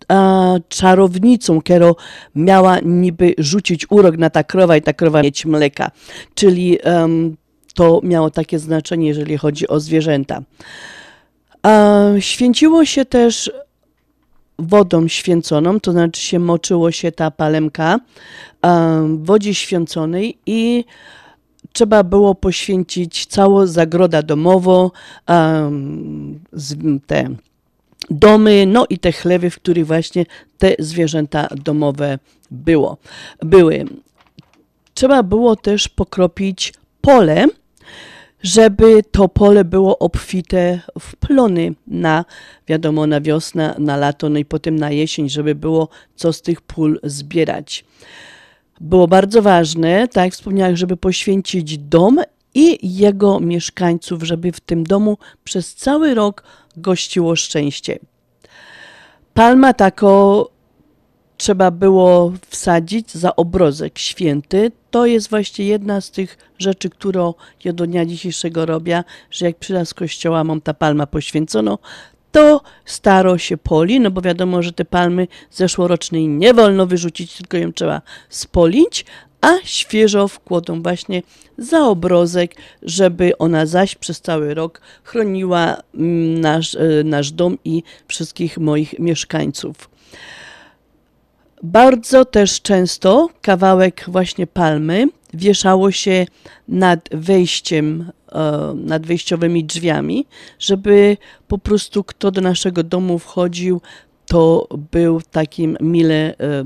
[0.08, 1.92] a, czarownicą, która
[2.34, 5.90] miała niby rzucić urok na ta krowa i ta krowa mieć mleka.
[6.34, 7.36] Czyli em,
[7.74, 10.42] to miało takie znaczenie, jeżeli chodzi o zwierzęta.
[12.20, 13.52] Święciło się też
[14.58, 17.98] wodą święconą, to znaczy się moczyło się ta palemka
[19.04, 20.84] w wodzie święconej i
[21.72, 24.90] trzeba było poświęcić całą zagrodę domową,
[27.06, 27.28] te
[28.10, 30.26] domy, no i te chlewy, w których właśnie
[30.58, 32.18] te zwierzęta domowe
[32.50, 32.96] było,
[33.42, 33.84] były.
[34.94, 37.46] Trzeba było też pokropić pole,
[38.42, 42.24] żeby to pole było obfite w plony na,
[42.68, 46.60] wiadomo, na wiosnę, na lato, no i potem na jesień, żeby było co z tych
[46.60, 47.84] pól zbierać.
[48.80, 52.20] Było bardzo ważne, tak jak wspomniałem, żeby poświęcić dom
[52.54, 56.42] i jego mieszkańców, żeby w tym domu przez cały rok
[56.76, 57.98] gościło szczęście.
[59.34, 60.50] Palma tako
[61.40, 64.72] trzeba było wsadzić za obrozek święty.
[64.90, 67.34] To jest właśnie jedna z tych rzeczy, którą
[67.64, 71.78] ja do dnia dzisiejszego robię, że jak przyda z kościoła mam ta palma poświęconą,
[72.32, 77.56] to staro się poli, no bo wiadomo, że te palmy zeszłorocznej nie wolno wyrzucić, tylko
[77.56, 79.04] ją trzeba spolić,
[79.40, 81.22] a świeżo wkładą właśnie
[81.58, 87.82] za obrozek, żeby ona zaś przez cały rok chroniła mm, nasz, e, nasz dom i
[88.08, 89.90] wszystkich moich mieszkańców.
[91.62, 96.26] Bardzo też często kawałek właśnie palmy wieszało się
[96.68, 100.26] nad wejściem, e, nad wejściowymi drzwiami,
[100.58, 101.16] żeby
[101.48, 103.80] po prostu kto do naszego domu wchodził,
[104.26, 106.64] to był takim mile e,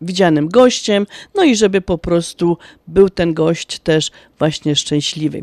[0.00, 5.42] widzianym gościem, no i żeby po prostu był ten gość też właśnie szczęśliwy.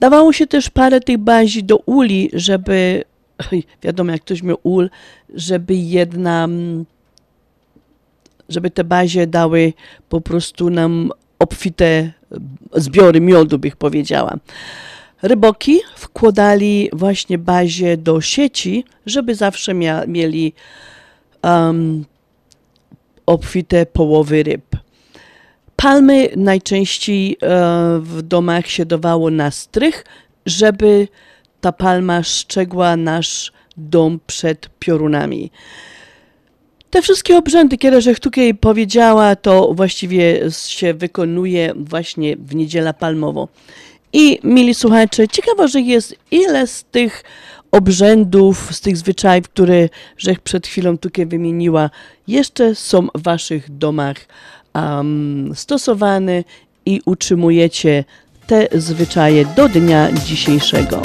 [0.00, 3.04] Dawało się też parę tych bazi do uli, żeby,
[3.82, 4.90] wiadomo jak ktoś miał ul,
[5.34, 6.84] żeby jedna mm,
[8.52, 9.72] żeby te bazie dały
[10.08, 12.12] po prostu nam obfite
[12.74, 14.36] zbiory miodu, bych powiedziała.
[15.22, 20.52] Ryboki wkładali właśnie bazie do sieci, żeby zawsze mia- mieli
[21.42, 22.04] um,
[23.26, 24.76] obfite połowy ryb.
[25.76, 27.36] Palmy najczęściej e,
[28.02, 30.04] w domach się dawało na strych,
[30.46, 31.08] żeby
[31.60, 35.50] ta palma szczegła nasz dom przed piorunami.
[36.92, 43.48] Te wszystkie obrzędy, które żech tutaj powiedziała, to właściwie się wykonuje właśnie w niedzielę palmową.
[44.12, 47.24] I mili słuchacze, ciekawe, że jest ile z tych
[47.70, 49.88] obrzędów, z tych zwyczajów, które
[50.18, 51.90] żech przed chwilą tutaj wymieniła,
[52.28, 54.16] jeszcze są w waszych domach
[54.74, 56.44] um, stosowane
[56.86, 58.04] i utrzymujecie
[58.46, 61.02] te zwyczaje do dnia dzisiejszego.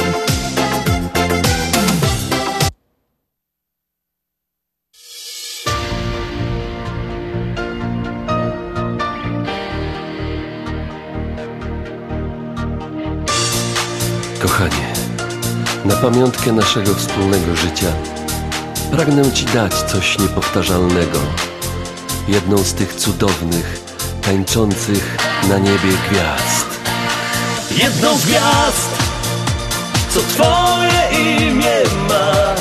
[15.87, 17.87] Na pamiątkę naszego wspólnego życia
[18.91, 21.19] pragnę Ci dać coś niepowtarzalnego.
[22.27, 23.79] Jedną z tych cudownych,
[24.21, 25.17] tańczących
[25.49, 26.65] na niebie gwiazd.
[27.71, 28.89] Jedną z gwiazd,
[30.09, 32.55] co Twoje imię ma.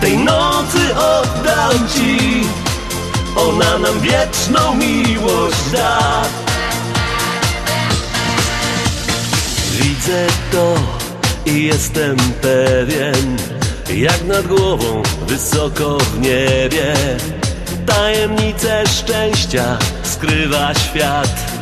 [0.00, 2.42] Tej nocy oddam Ci,
[3.36, 6.22] ona nam wieczną miłość da.
[9.72, 11.01] Widzę to
[11.46, 13.36] i jestem pewien,
[13.94, 16.94] jak nad głową, wysoko w niebie.
[17.86, 21.52] Tajemnice szczęścia skrywa świat.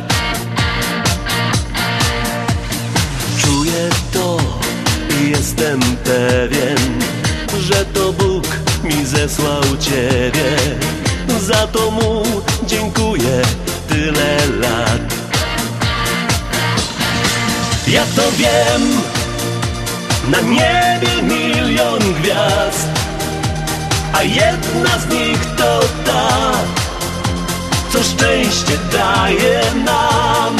[3.41, 4.37] Czuję to
[5.21, 6.99] i jestem pewien,
[7.59, 8.47] że to Bóg
[8.83, 10.57] mi zesłał Ciebie.
[11.39, 12.23] Za to Mu
[12.67, 13.41] dziękuję
[13.89, 15.01] tyle lat.
[17.87, 19.00] Ja to wiem,
[20.29, 22.89] na niebie milion gwiazd,
[24.13, 26.51] a jedna z nich to ta,
[27.91, 30.57] co szczęście daje nam.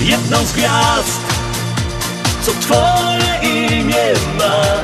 [0.00, 1.20] Jedną z gwiazd,
[2.42, 4.82] co Twoje imię ma.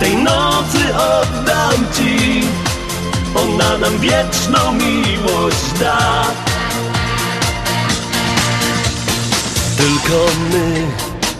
[0.00, 2.42] Tej nocy oddam ci,
[3.34, 6.45] ona nam wieczną miłość da.
[9.76, 10.86] Tylko my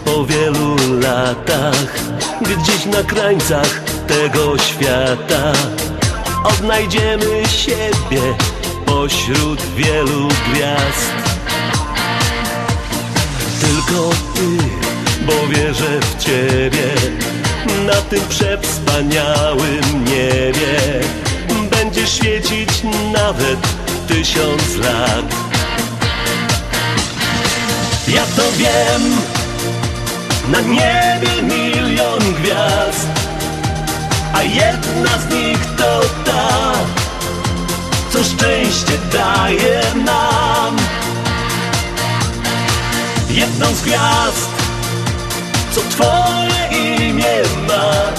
[0.05, 1.95] po wielu latach,
[2.41, 5.53] gdzieś na krańcach tego świata,
[6.45, 8.23] odnajdziemy siebie
[8.87, 11.13] pośród wielu gwiazd.
[13.61, 14.65] Tylko ty,
[15.27, 16.95] bo wierzę w ciebie,
[17.87, 21.01] na tym przewspaniałym niebie
[21.71, 22.69] będzie świecić
[23.13, 23.59] nawet
[24.09, 25.46] tysiąc lat.
[28.09, 29.03] Ja to wiem,
[30.49, 33.09] na niebie milion gwiazd,
[34.33, 36.73] a jedna z nich to ta,
[38.11, 40.77] co szczęście daje nam.
[43.31, 44.51] Jedną z gwiazd,
[45.75, 48.13] co twoje imię ma,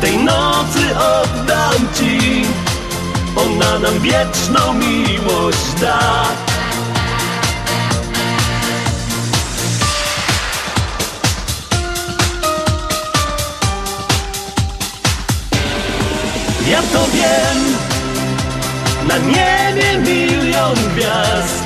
[0.00, 2.44] tej nocy oddam ci,
[3.36, 6.51] ona nam wieczną miłość da.
[16.66, 17.58] Ja to wiem,
[19.08, 21.64] na niebie milion gwiazd,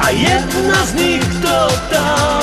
[0.00, 2.40] a jedna z nich to ta,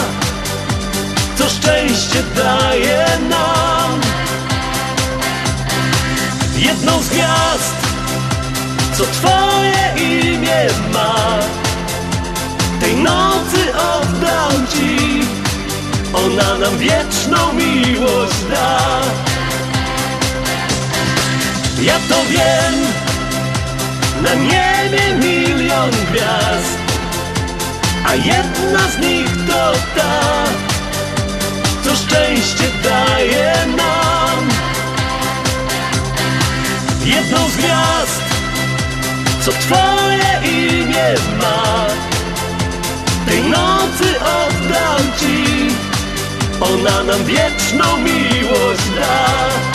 [1.37, 4.01] co szczęście daje nam.
[6.57, 7.75] Jedną z gwiazd,
[8.97, 11.39] co twoje imię ma,
[12.79, 15.21] tej nocy oddam ci,
[16.13, 19.30] ona nam wieczną miłość da.
[21.81, 22.75] Ja to wiem,
[24.21, 26.77] na niebie milion gwiazd,
[28.05, 30.43] a jedna z nich to ta,
[31.83, 34.49] co szczęście daje nam.
[37.05, 38.21] Jedną z gwiazd,
[39.45, 41.87] co twoje imię ma,
[43.25, 45.67] tej nocy oddam ci,
[46.59, 49.70] ona nam wieczną miłość da.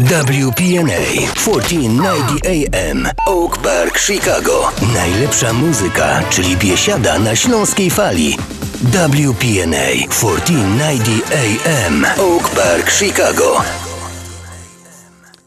[0.00, 4.70] WPNA 1490 AM Oak Park, Chicago.
[4.94, 8.36] Najlepsza muzyka, czyli biesiada na śląskiej fali.
[8.82, 11.32] WPNA 1490
[11.66, 13.62] AM Oak Park, Chicago.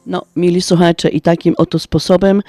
[0.05, 2.41] No, mili słuchacze, i takim oto sposobem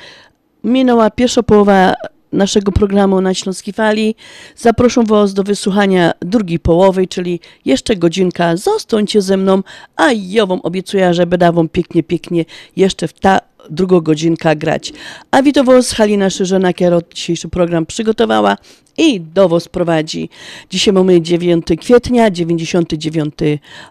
[0.64, 1.94] minęła pierwsza połowa
[2.32, 4.14] naszego programu na Śląskiej Fali.
[4.56, 8.56] Zaproszę Was do wysłuchania drugiej połowy, czyli jeszcze godzinka.
[8.56, 9.62] Zostańcie ze mną,
[9.96, 12.44] a ja Wam obiecuję, że będę Wam pięknie, pięknie
[12.76, 14.92] jeszcze w ta druga godzinka grać.
[15.30, 18.56] A witam Was, Halina Szyżena, która dzisiejszy program przygotowała
[18.98, 20.28] i do Was prowadzi.
[20.70, 23.34] Dzisiaj mamy 9 kwietnia, 99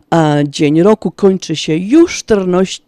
[0.09, 1.11] a, dzień roku.
[1.11, 2.83] Kończy się już 14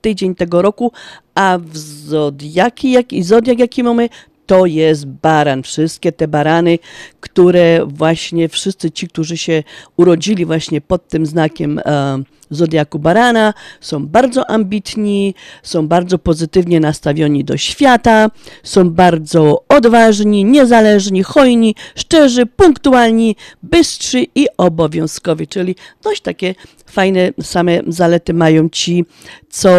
[0.00, 0.92] tydzień tego roku,
[1.34, 4.08] a w zodiaki, jaki, zodiak jaki mamy,
[4.46, 5.62] to jest baran.
[5.62, 6.78] Wszystkie te barany,
[7.20, 9.62] które właśnie wszyscy ci, którzy się
[9.96, 17.44] urodzili właśnie pod tym znakiem e, zodiaku barana, są bardzo ambitni, są bardzo pozytywnie nastawioni
[17.44, 18.30] do świata,
[18.62, 26.54] są bardzo odważni, niezależni, hojni, szczerzy, punktualni, bystrzy i obowiązkowi, czyli dość takie
[26.86, 29.04] fajne same zalety mają ci,
[29.50, 29.70] co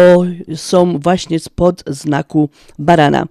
[0.54, 2.48] są właśnie spod znaku
[2.78, 3.26] barana.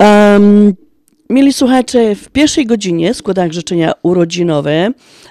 [0.00, 0.87] Um,
[1.30, 4.90] Mieli słuchacze, w pierwszej godzinie składam życzenia urodzinowe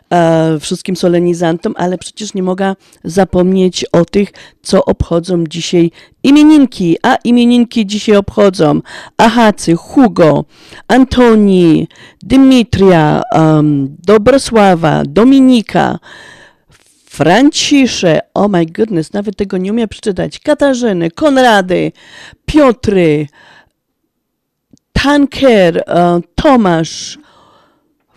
[0.09, 4.29] e, wszystkim solenizantom, ale przecież nie mogę zapomnieć o tych,
[4.61, 5.91] co obchodzą dzisiaj
[6.23, 8.81] imieninki, a imieninki dzisiaj obchodzą
[9.17, 10.45] Ahacy, Hugo,
[10.87, 11.87] Antoni,
[12.23, 15.99] Dymitria, um, Dobrosława, Dominika,
[17.05, 21.91] Francisze, oh my goodness, nawet tego nie umiem przeczytać, Katarzyny, Konrady,
[22.45, 23.27] Piotry,
[25.07, 27.17] Tanker, e, Tomasz,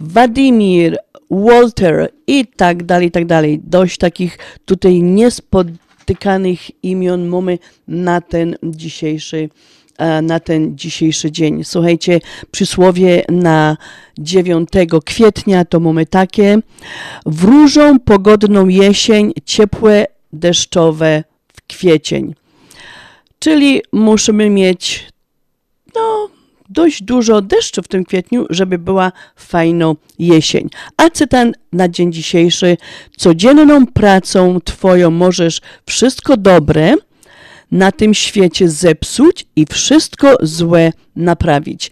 [0.01, 0.97] Władimir,
[1.31, 3.61] Walter i tak dalej, i tak dalej.
[3.65, 9.49] Dość takich tutaj niespotykanych imion mamy na ten dzisiejszy
[9.99, 11.65] e, na ten dzisiejszy dzień.
[11.65, 12.21] Słuchajcie,
[12.51, 13.77] przysłowie na
[14.19, 14.69] 9
[15.05, 16.59] kwietnia to mamy takie.
[17.27, 22.35] Wróżą pogodną jesień, ciepłe, deszczowe w kwiecień.
[23.39, 25.09] Czyli musimy mieć
[25.95, 26.40] no,
[26.71, 30.69] dość dużo deszczu w tym kwietniu, żeby była fajna jesień.
[30.97, 32.77] A cytan na dzień dzisiejszy.
[33.17, 36.95] Codzienną pracą Twoją możesz wszystko dobre
[37.71, 41.91] na tym świecie zepsuć i wszystko złe naprawić.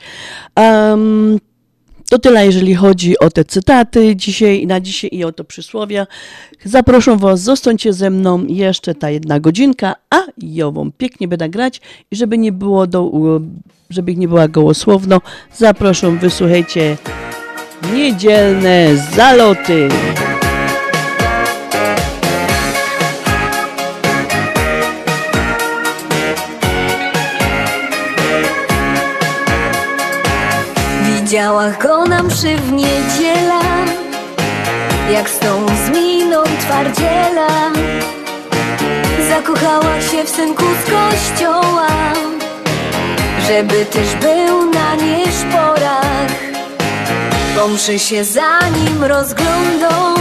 [0.56, 1.38] Um,
[2.08, 6.06] to tyle, jeżeli chodzi o te cytaty dzisiaj, na dzisiaj i o to przysłowia.
[6.64, 11.80] Zaproszę Was, zostańcie ze mną jeszcze ta jedna godzinka, a Jową pięknie będę grać
[12.10, 13.10] i żeby nie było do,
[13.90, 15.20] żeby nie była gołosłowno,
[15.56, 16.96] zapraszam, wysłuchajcie
[17.92, 19.88] niedzielne zaloty.
[31.28, 33.60] Widziała go na mszy w niedziela.
[35.12, 37.48] Jak z tą z miną twardziela.
[39.28, 41.88] Zakochała się w synku z kościoła.
[43.46, 46.32] Żeby też był na nieszporach.
[47.56, 50.14] Po mszy się za nim rozglądą.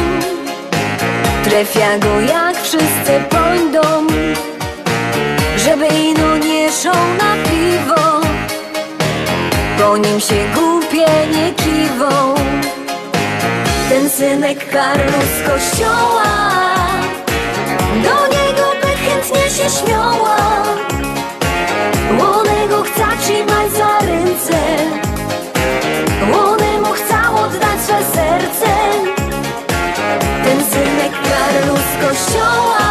[1.44, 4.08] Trefia go jak wszyscy pojdą.
[5.58, 8.22] Żeby ino nie szą na piwo.
[9.80, 10.46] Po nim się
[11.34, 12.36] nie kiwą
[13.90, 16.24] Ten synek Karlu z kościoła.
[18.04, 20.38] Do niego by chętnie się śmiała.
[22.20, 24.60] Łonego chce trzymać za ręce.
[26.32, 28.74] Łonemu chce oddać swe serce.
[30.44, 32.88] Ten synek Karlu z kościoła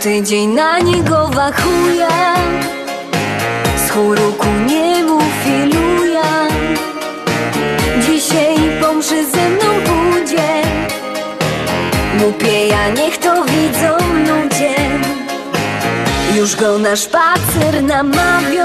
[0.00, 2.08] tydzień na niego wachuje.
[3.86, 6.22] Z chóru ku niemu filuje
[8.06, 10.62] Dzisiaj pomszy ze mną pójdzie.
[12.18, 14.74] Głupieja niech to widzą ludzie.
[16.36, 18.64] Już go na szpacer namawią.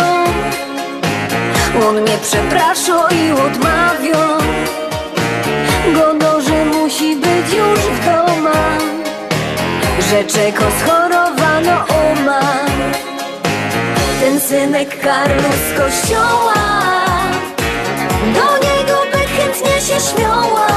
[1.90, 4.18] On mnie przeprasza i odmawią
[5.94, 8.80] Godo, że musi być już w domach.
[10.10, 10.64] Że czeko
[11.56, 12.42] schorowano oma
[14.20, 16.54] Ten synek Karlu z kościoła.
[18.36, 20.68] Do niego by chętnie się śmiała.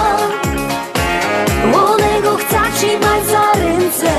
[1.72, 4.12] Łonego chce trzymać za ręce.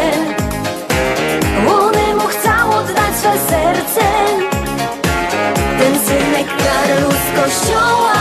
[1.68, 4.08] Łonemu chce oddać swe serce.
[5.80, 8.14] Ten synek Karlu z kościoła.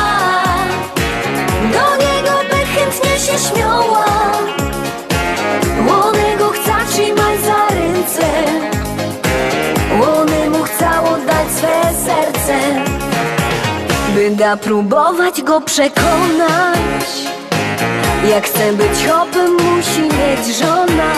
[1.73, 3.68] Do niego by chętnie się śmiała
[14.39, 17.09] da próbować go przekonać.
[18.31, 21.13] Jak chce być hopem musi mieć żona.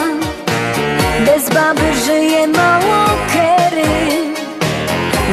[1.27, 3.89] Bez baby żyje mało kery.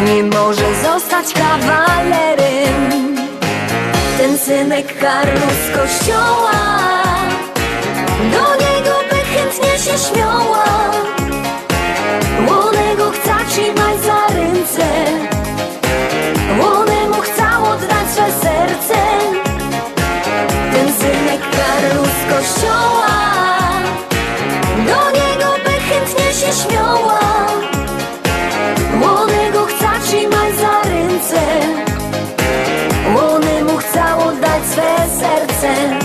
[0.06, 3.16] Nie może zostać kawalerem.
[4.18, 6.52] Ten synek Karlu z kościoła
[8.32, 11.07] Do niego by chętnie się śmiała
[18.18, 19.02] swe serce
[20.72, 23.18] Ten synek Karlu z kościoła
[24.78, 27.20] Do niego by chętnie się śmiała
[29.02, 31.42] Łonego chce trzymać za ręce
[33.16, 35.98] Łonemu chce oddać swe serce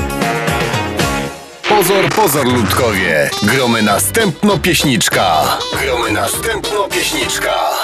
[1.68, 3.30] Pozor, pozor, ludkowie.
[3.42, 5.58] Gromy następno pieśniczka.
[5.82, 7.81] Gromy następno pieśniczka.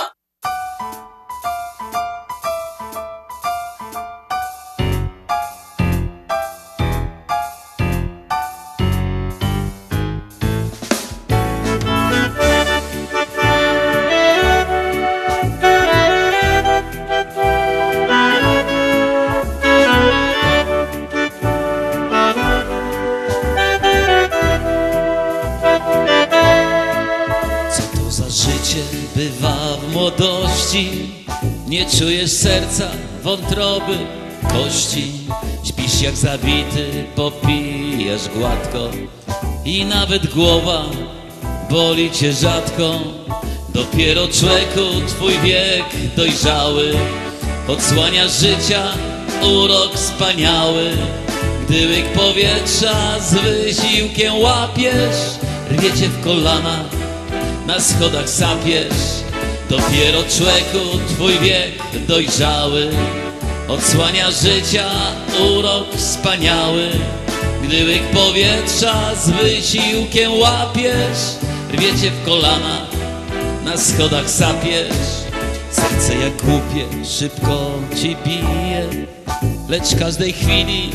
[32.29, 32.89] Nie czujesz serca,
[33.23, 33.99] wątroby,
[34.53, 35.13] kości.
[35.65, 38.91] Śpisz jak zabity, popijesz gładko
[39.65, 40.85] i nawet głowa
[41.71, 42.99] boli cię rzadko.
[43.75, 45.85] Dopiero człowieku twój wiek
[46.17, 46.95] dojrzały
[47.69, 48.83] odsłania życia
[49.43, 50.91] urok wspaniały.
[51.65, 55.39] Gdy łyk powietrza z wysiłkiem łapiesz,
[55.71, 56.85] rwiecie w kolana
[57.67, 59.18] na schodach sapiesz
[59.69, 61.73] Dopiero człowieku twój wiek
[62.09, 62.91] dojrzały
[63.69, 64.91] Odsłania życia
[65.51, 66.91] urok wspaniały.
[67.63, 71.19] Gdy łyk powietrza z wysiłkiem łapiesz
[71.73, 72.87] Rwiecie w kolana,
[73.65, 74.97] na schodach sapiesz.
[75.71, 77.71] Serce jak głupie, szybko
[78.03, 79.07] ci bije
[79.69, 80.91] Lecz każdej chwili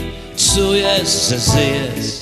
[0.55, 2.13] czujesz, że żyjesz.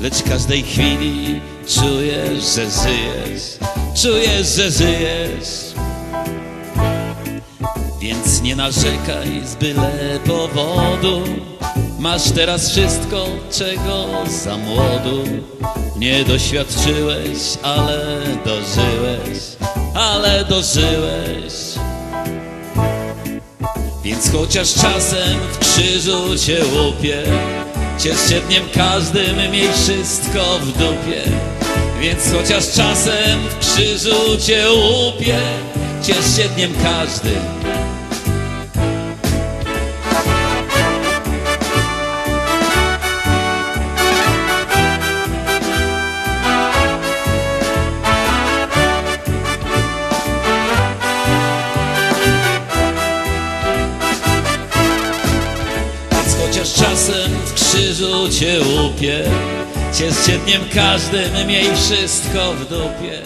[0.00, 3.58] Lecz każdej chwili czujesz, że żyjesz.
[4.02, 5.71] Czujesz, że żyjesz
[8.02, 11.22] Więc nie narzekaj z byle powodu.
[11.98, 14.06] Masz teraz wszystko, czego
[14.44, 15.24] za młodu.
[15.96, 19.38] Nie doświadczyłeś, ale dożyłeś
[19.94, 21.52] Ale dożyłeś.
[24.04, 27.22] Więc chociaż czasem w krzyżu cię łupie
[27.98, 31.22] Ciesz się dniem każdym, miej wszystko w dupie.
[32.00, 35.40] Więc chociaż czasem w krzyżu cię łupie
[36.02, 37.61] Ciesz się dniem każdym
[60.02, 63.22] Ciesz się dniem każdym, miej wszystko w dupie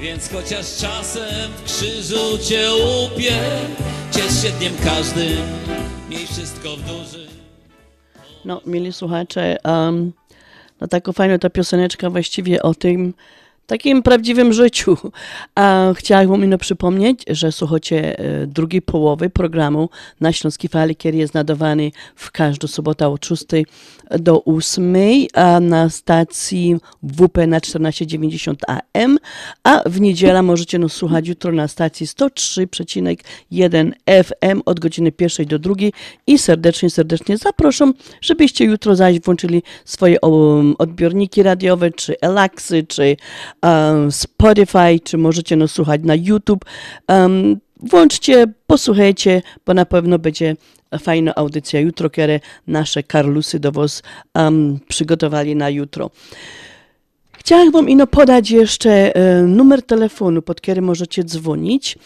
[0.00, 3.32] Więc chociaż czasem w krzyżu cię łupie
[4.10, 5.46] Ciesz się dniem każdym,
[6.10, 7.28] miej wszystko w dużym
[8.44, 10.12] No, mieli słuchacze, um,
[10.80, 13.14] no taką fajną ta pioseneczka właściwie o tym
[13.66, 14.96] takim prawdziwym życiu.
[15.54, 19.88] A chciałabym ino przypomnieć, że słuchacie e, drugiej połowy programu
[20.20, 23.44] na Śląskiej Fali, który jest nadawany w każdą sobotę od 6
[24.10, 24.96] do 8
[25.34, 29.18] a na stacji WP na 1490 AM,
[29.64, 33.92] a w niedzielę możecie nas słuchać jutro na stacji 103,1
[34.24, 35.92] FM od godziny pierwszej do drugiej
[36.26, 43.16] i serdecznie, serdecznie zapraszam, żebyście jutro zaś włączyli swoje um, odbiorniki radiowe, czy Elaksy, czy
[43.62, 46.64] um, Spotify, czy możecie nas słuchać na YouTube.
[47.08, 50.56] Um, włączcie, posłuchajcie, bo na pewno będzie
[50.98, 54.02] fajna audycja jutro, które nasze Karlusy do Was
[54.34, 56.10] um, przygotowali na jutro.
[57.38, 61.98] Chciałam Wam ino podać jeszcze e, numer telefonu, pod który możecie dzwonić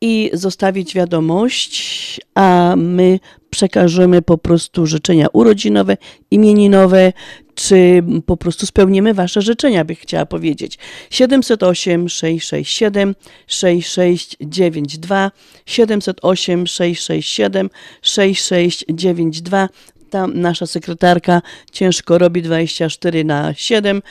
[0.00, 5.96] i zostawić wiadomość, a my przekażemy po prostu życzenia urodzinowe,
[6.30, 7.12] imieninowe,
[7.54, 10.78] czy po prostu spełnimy Wasze życzenia, bych chciała powiedzieć.
[11.10, 13.14] 708 667
[13.46, 15.30] 6692
[15.66, 17.70] 708 667
[18.02, 19.68] 6692
[20.10, 21.42] tam nasza sekretarka
[21.72, 24.02] ciężko robi 24 na 7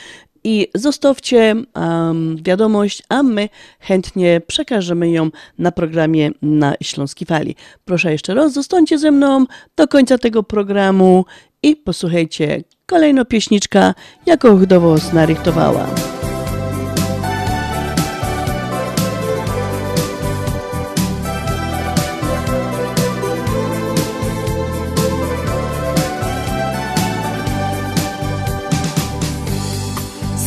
[0.44, 3.48] i zostawcie um, wiadomość, a my
[3.80, 7.56] chętnie przekażemy ją na programie na Śląskiej Fali.
[7.84, 9.46] Proszę jeszcze raz, zostańcie ze mną
[9.76, 11.24] do końca tego programu
[11.62, 13.94] i posłuchajcie kolejną pieśniczka,
[14.26, 15.86] jaką do Was narychtowała.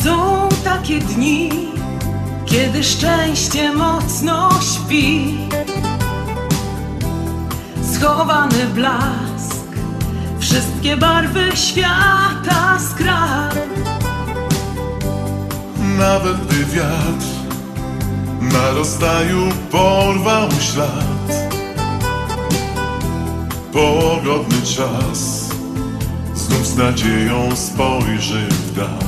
[0.04, 1.50] Są takie dni,
[2.46, 5.38] kiedy szczęście mocno śpi.
[7.92, 9.35] Schowany blask,
[10.38, 13.60] wszystkie barwy świata skradł.
[15.98, 17.26] Nawet gdy wiatr
[18.40, 21.46] na rozstaju porwał ślad.
[23.72, 25.48] Pogodny czas
[26.34, 29.06] znów z nadzieją spojrzy w dal.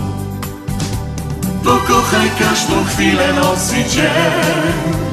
[1.64, 5.08] Pokochaj każdą chwilę, noc i dzień.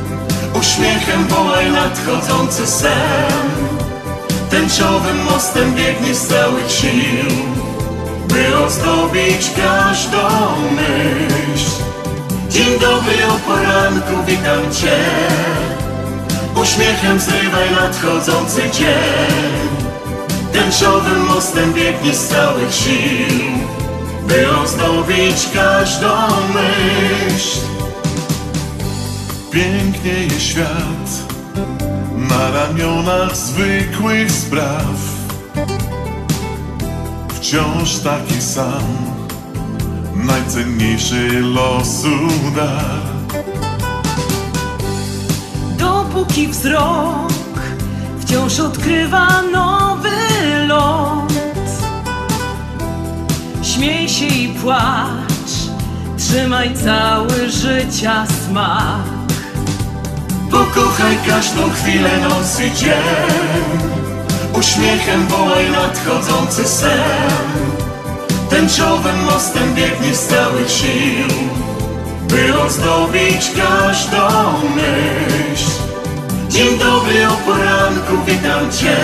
[0.60, 3.75] Uśmiechem wołaj nadchodzący sen
[4.50, 7.32] Tęczowym mostem biegnie z całych sił
[8.28, 10.28] By ozdobić każdą
[10.72, 11.72] myśl.
[12.50, 14.98] Dzień dobry o poranku, witam Cię.
[16.62, 19.86] Uśmiechem zrywaj nadchodzący dzień.
[20.54, 23.56] Tęczowym mostem biegnie z całych sił
[24.28, 26.10] by ozdobić każdą
[26.54, 27.60] myśl.
[29.52, 31.35] Pięknieje świat
[32.30, 34.96] na ramionach zwykłych spraw.
[37.30, 38.84] Wciąż taki sam,
[40.16, 43.16] najcenniejszy losu dar
[45.78, 47.32] Dopóki wzrok
[48.20, 50.10] wciąż odkrywa nowy
[50.68, 51.34] ląd.
[53.64, 55.54] Śmiej się i płacz,
[56.18, 59.15] Trzymaj cały życia smak
[60.52, 63.66] Pokochaj każdą chwilę, noc i dzień.
[64.54, 67.76] Uśmiechem wołaj nadchodzący sen.
[68.50, 70.30] Tęczowym mostem biegnie z
[70.72, 71.28] sił
[72.30, 74.28] By ozdobić każdą
[74.76, 75.72] myśl.
[76.50, 78.98] Dzień dobry o poranku, witam Cię.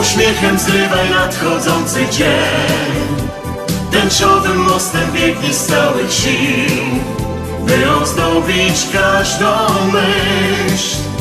[0.00, 3.04] Uśmiechem zrywaj nadchodzący dzień.
[3.90, 5.66] Tęczowym mostem biegnie z
[6.10, 7.13] sił
[7.66, 11.13] By ozdobić każdą myśl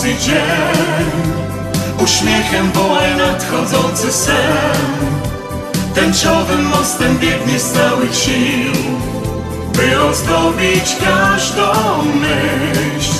[0.00, 1.40] chwilę, noc i dzień.
[2.04, 4.76] Uśmiechem wołaj nadchodzący sen.
[5.94, 8.72] Tęczowym mostem biegnie z całych sił
[9.74, 11.62] By ozdobić każdą
[12.14, 13.12] myśl.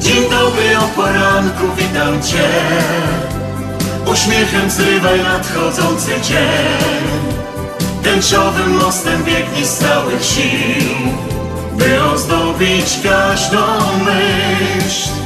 [0.00, 2.48] Dzień dobry o poranku, witam Cię.
[4.12, 7.36] Uśmiechem zrywaj nadchodzący dzień.
[8.02, 11.06] Tęczowym mostem biegnie z całych sił
[11.72, 13.62] by ozdobić każdą
[14.04, 15.25] myśl.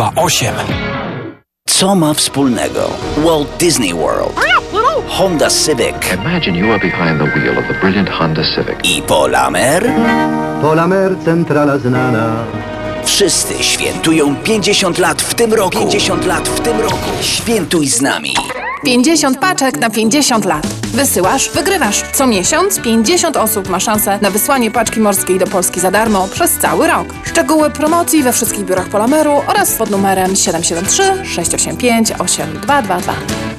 [0.00, 0.54] 0828.
[1.78, 2.90] Co ma wspólnego
[3.24, 4.32] Walt Disney World,
[5.08, 8.76] Honda Civic Imagine you are behind the wheel of the brilliant Honda Civic.
[8.84, 9.82] i Polamer?
[10.62, 12.44] Polamer centrala znana.
[13.10, 15.78] Wszyscy świętują 50 lat w tym roku.
[15.78, 17.10] 50 lat w tym roku.
[17.20, 18.34] Świętuj z nami.
[18.84, 20.66] 50 paczek na 50 lat.
[20.66, 22.02] Wysyłasz, wygrywasz.
[22.12, 26.50] Co miesiąc 50 osób ma szansę na wysłanie paczki morskiej do Polski za darmo przez
[26.52, 27.14] cały rok.
[27.24, 33.49] Szczegóły promocji we wszystkich biurach Polameru oraz pod numerem 773 685 8222.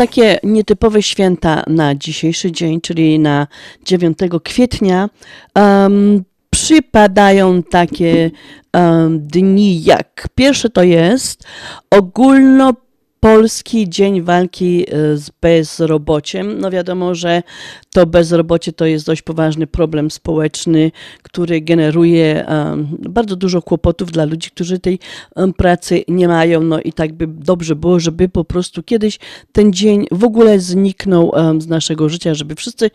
[0.00, 3.46] takie nietypowe święta na dzisiejszy dzień, czyli na
[3.84, 5.08] 9 kwietnia,
[5.54, 8.30] em, przypadają takie
[8.72, 11.44] em, dni jak pierwsze to jest
[13.20, 16.58] ogólnopolski dzień walki e, z bezrobociem.
[16.60, 17.42] No wiadomo, że
[17.92, 20.92] to bezrobocie to jest dość poważny problem społeczny,
[21.22, 24.98] który generuje em, bardzo dużo kłopotów dla ludzi, którzy tej
[25.36, 26.60] em, pracy nie mają.
[26.60, 29.18] No i tak by dobrze było, żeby po prostu kiedyś
[29.52, 32.90] ten dzień w ogóle zniknął z naszego życia, żeby wszyscy,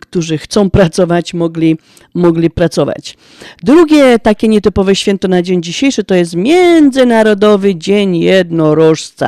[0.00, 1.78] którzy chcą pracować, mogli,
[2.14, 3.16] mogli pracować.
[3.62, 9.25] Drugie takie nietypowe święto na dzień dzisiejszy to jest Międzynarodowy Dzień Jednorożca.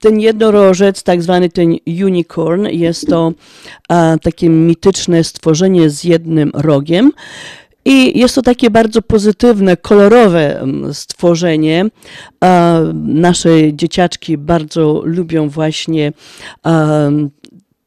[0.00, 3.32] Ten jednorożec, tak zwany ten unicorn, jest to
[3.88, 7.12] a, takie mityczne stworzenie z jednym rogiem.
[7.84, 11.84] I jest to takie bardzo pozytywne, kolorowe stworzenie.
[12.94, 16.12] Nasze dzieciaczki bardzo lubią właśnie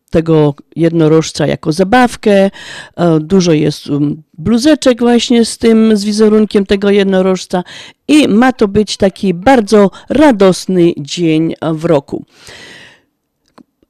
[0.09, 2.51] tego jednorożca jako zabawkę.
[2.95, 7.63] E, Dużo jest um, bluzeczek właśnie z tym, z wizerunkiem tego jednorożca
[8.07, 12.25] i ma to być taki bardzo radosny dzień w roku.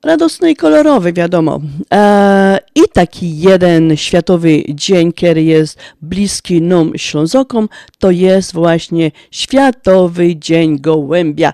[0.03, 1.61] Radosny i kolorowy, wiadomo.
[1.93, 7.69] E, I taki jeden światowy dzień, który jest bliski nam Ślązokom,
[7.99, 11.53] to jest właśnie Światowy Dzień Gołębia.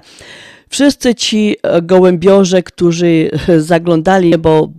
[0.70, 4.70] Wszyscy ci e, gołębiorze, którzy zaglądali, bo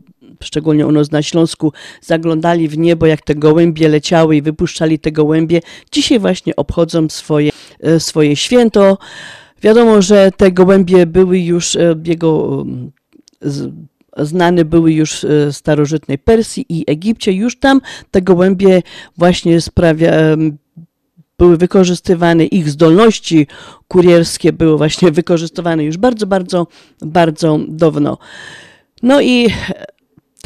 [0.42, 5.12] szczególnie u nas na Śląsku, zaglądali w niebo, jak te gołębie leciały i wypuszczali te
[5.12, 5.60] gołębie,
[5.92, 7.50] dzisiaj właśnie obchodzą swoje,
[7.80, 8.98] e, swoje święto.
[9.62, 12.64] Wiadomo, że te gołębie były już e, jego
[14.16, 17.32] znane były już w starożytnej Persji i Egipcie.
[17.32, 17.80] Już tam
[18.10, 18.82] te gołębie
[19.18, 20.12] właśnie sprawia,
[21.38, 23.46] były wykorzystywane, ich zdolności
[23.88, 26.66] kurierskie były właśnie wykorzystywane już bardzo, bardzo,
[27.00, 28.18] bardzo dawno.
[29.02, 29.48] No i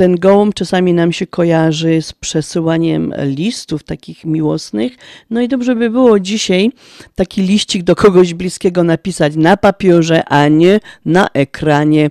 [0.01, 4.93] ten gołąb czasami nam się kojarzy z przesyłaniem listów takich miłosnych.
[5.31, 6.73] No i dobrze by było dzisiaj
[7.15, 12.11] taki liścik do kogoś bliskiego napisać na papierze, a nie na ekranie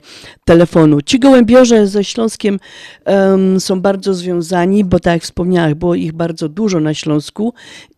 [0.49, 1.01] telefonu.
[1.01, 2.59] Ci gołębiorze ze Śląskiem
[3.05, 7.53] um, są bardzo związani, bo tak jak wspomniałam, było ich bardzo dużo na Śląsku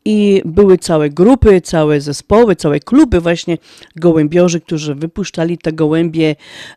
[0.05, 3.57] i były całe grupy, całe zespoły, całe kluby właśnie
[3.95, 6.35] gołębiorzy, którzy wypuszczali te gołębie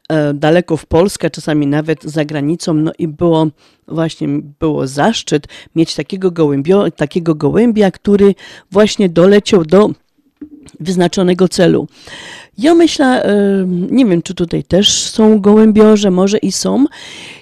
[0.09, 3.47] e, daleko w Polskę, czasami nawet za granicą, no i było
[3.89, 4.29] właśnie
[4.61, 8.35] było zaszczyt mieć takiego, gołębio, takiego gołębia, który
[8.71, 9.91] właśnie doleciał do
[10.81, 11.89] wyznaczonego celu.
[12.59, 13.35] Ja myślę, e,
[13.91, 16.85] nie wiem, czy tutaj też są gołębiorze, może i są.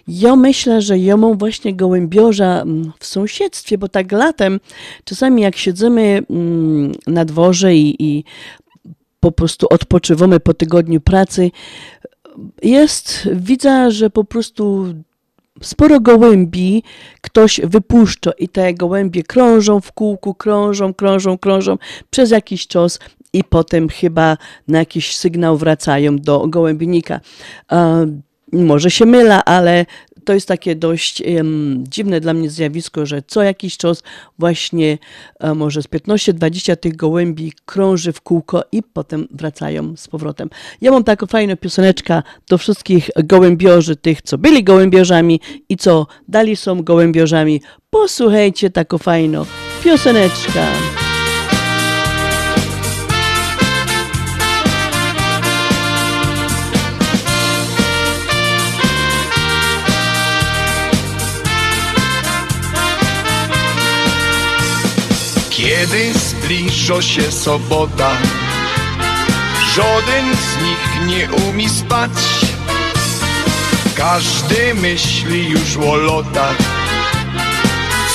[0.09, 4.61] Ja myślę, że ja mam właśnie gołębiorza mm, w sąsiedztwie, bo tak latem,
[5.05, 8.25] czasami jak siedzimy mm, na dworze i, i
[9.21, 11.51] po prostu odpoczywamy po tygodniu pracy,
[12.63, 14.87] jest, widzę, że po prostu
[15.63, 16.83] sporo gołębi
[17.21, 21.79] ktoś wypuszcza i te gołębie krążą w kółku, krążą, krążą, krążą
[22.11, 22.99] przez jakiś czas
[23.33, 24.37] i potem chyba
[24.69, 27.21] na jakiś sygnał wracają do gołębnika.
[28.53, 29.87] Może się mylę, ale
[30.25, 34.03] to jest takie dość um, dziwne dla mnie zjawisko, że co jakiś czas
[34.39, 34.99] właśnie
[35.41, 40.51] um, może z 15-20 tych gołębi krąży w kółko i potem wracają z powrotem.
[40.81, 46.57] Ja mam taką fajną pioseneczkę do wszystkich gołębiorzy, tych co byli gołębiorzami i co dali
[46.57, 47.63] są gołębiorzami.
[47.91, 49.45] Posłuchajcie taką fajną
[49.85, 51.02] pioseneczkę.
[65.83, 68.11] Kiedy zbliża się sobota
[69.75, 72.11] Żaden z nich nie umie spać.
[73.97, 76.57] Każdy myśli już o lotach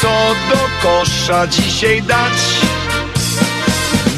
[0.02, 2.38] Co do kosza dzisiaj dać.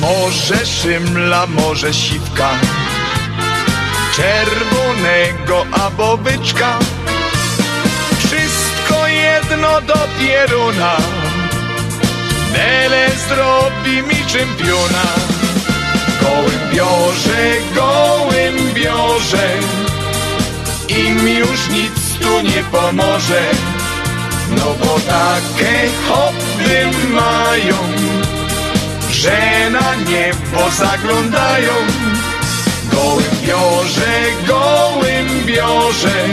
[0.01, 2.49] Może szymla, może siwka
[4.15, 6.79] Czerwonego albo byczka.
[8.19, 10.97] Wszystko jedno do pieruna
[12.53, 15.05] Nele zrobi mi czempiona.
[16.21, 17.41] Gołębiorze,
[17.75, 19.49] gołębiorze
[20.87, 23.41] Im już nic tu nie pomoże.
[24.49, 27.77] No bo takie hobby mają
[29.11, 31.73] Że na niebo zaglądają.
[32.91, 34.13] Gołębiorze,
[34.47, 36.23] gołębiorze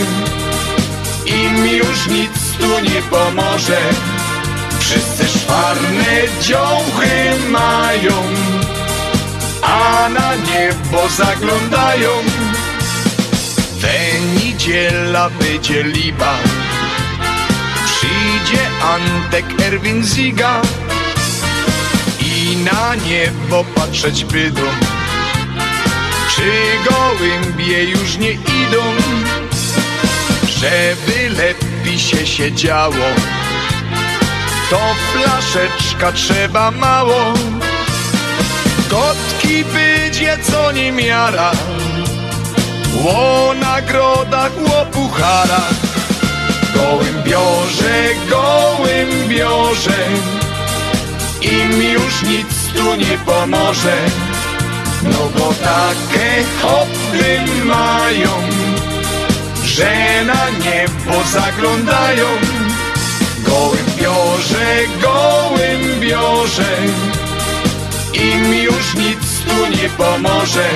[1.26, 4.15] Im już nic tu nie pomoże
[4.86, 7.08] Wszyscy szwarne dziołchy
[7.50, 8.22] mają,
[9.62, 12.10] a na niebo zaglądają.
[13.80, 16.38] Te niedziela będzie liba,
[17.84, 20.62] przyjdzie Antek Erwin Ziga
[22.20, 24.62] i na niebo patrzeć bydą.
[26.36, 26.52] Czy
[26.90, 28.82] gołębie już nie idą,
[30.60, 33.06] żeby lepiej się siedziało?
[34.70, 34.80] To
[35.12, 37.32] flaszeczka trzeba mało.
[38.90, 41.50] Kotki będzie co nie miara,
[43.04, 45.74] o nagrodach, o pucharach.
[46.74, 50.06] Gołębiorze, gołębiorze,
[51.42, 53.96] im już nic tu nie pomoże.
[55.02, 58.30] No bo takie hobby mają,
[59.64, 62.26] że na niebo zaglądają.
[63.56, 64.66] Gołębiorze,
[65.02, 66.76] gołębiorze
[68.14, 70.68] Im już nic tu nie pomoże.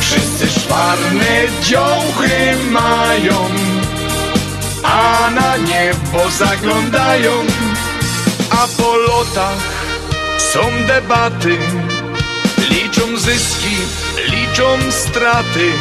[0.00, 3.48] Wszyscy szwarne dziołchy mają
[4.82, 7.32] A na niebo zaglądają.
[8.50, 9.84] A po lotach
[10.38, 11.58] są debaty
[12.70, 13.76] Liczą zyski,
[14.28, 15.72] liczą straty.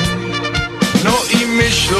[1.04, 2.00] No i myślą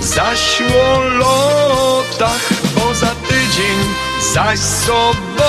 [0.00, 3.19] zaś o lotach, bo za
[3.60, 3.94] tydzień
[4.34, 5.46] zaś sobota.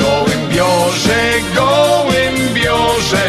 [0.00, 3.26] Gołębiorze, gołębiorze,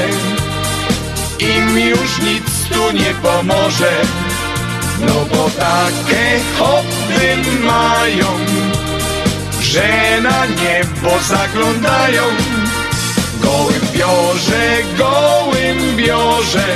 [1.39, 3.91] im już nic tu nie pomoże.
[4.99, 8.27] No bo takie hobby mają,
[9.61, 12.23] że na niebo zaglądają.
[13.41, 16.67] Gołębiorze, gołębiorze,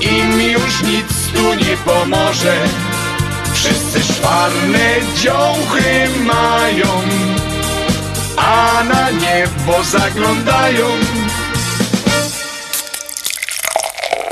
[0.00, 2.87] im już nic tu nie pomoże
[3.58, 7.02] Wszyscy szwarne dziołchy mają
[8.36, 10.86] a na niebo zaglądają.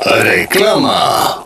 [0.07, 1.46] Reklama.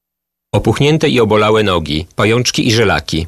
[0.55, 3.27] Opuchnięte i obolałe nogi, pajączki i żelaki,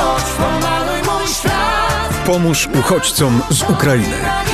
[2.25, 4.50] Pomóż uchodźcom z Ukrainy.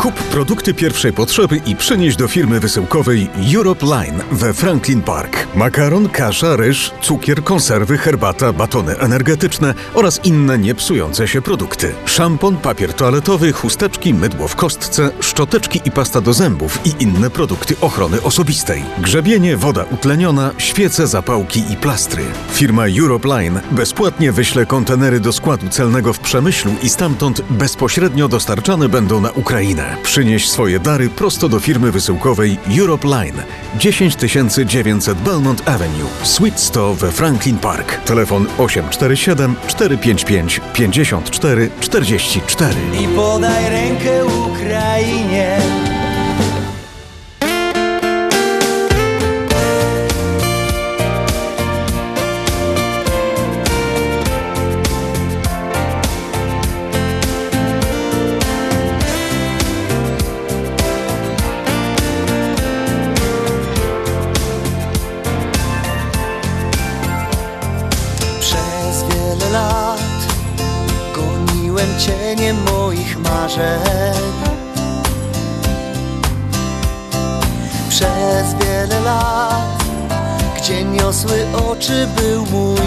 [0.00, 5.46] Kup produkty pierwszej potrzeby i przynieś do firmy wysyłkowej Europe Line we Franklin Park.
[5.54, 11.92] Makaron, kasza, ryż, cukier, konserwy, herbata, batony energetyczne oraz inne niepsujące się produkty.
[12.06, 17.76] Szampon, papier toaletowy, chusteczki, mydło w kostce, szczoteczki i pasta do zębów i inne produkty
[17.80, 18.82] ochrony osobistej.
[18.98, 22.22] Grzebienie, woda utleniona, świece, zapałki i plastry.
[22.52, 28.88] Firma Europe Line bezpłatnie wyśle kontenery do składu celnego w Przemyślu i stamtąd bezpośrednio dostarczane
[28.88, 29.89] będą na Ukrainę.
[30.02, 33.42] Przynieś swoje dary prosto do firmy wysyłkowej Europe Line
[33.78, 38.04] 10900 Belmont Avenue, Suite 100 we Franklin Park.
[38.04, 42.74] Telefon 847 455 54 44.
[43.02, 45.79] I podaj rękę Ukrainie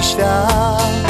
[0.03, 1.02] był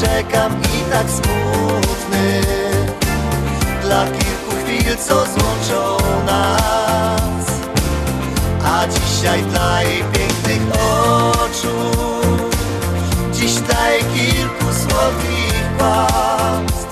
[0.00, 2.40] czekam i tak smutny.
[3.82, 5.96] Dla kilku chwil, co złączą
[6.26, 7.46] nas.
[8.64, 11.76] A dzisiaj dla jej pięknych oczu.
[13.32, 16.86] Dziś dla jej kilku słodkich kłamstw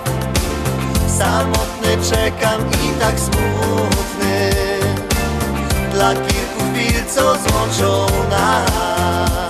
[1.19, 4.51] Samotny czekam i tak smutny.
[5.93, 9.48] Dla kilku chwil, co złączą nas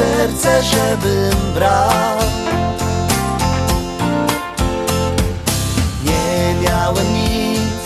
[0.00, 2.18] serce, żebym brał.
[6.04, 7.84] Nie miałem nic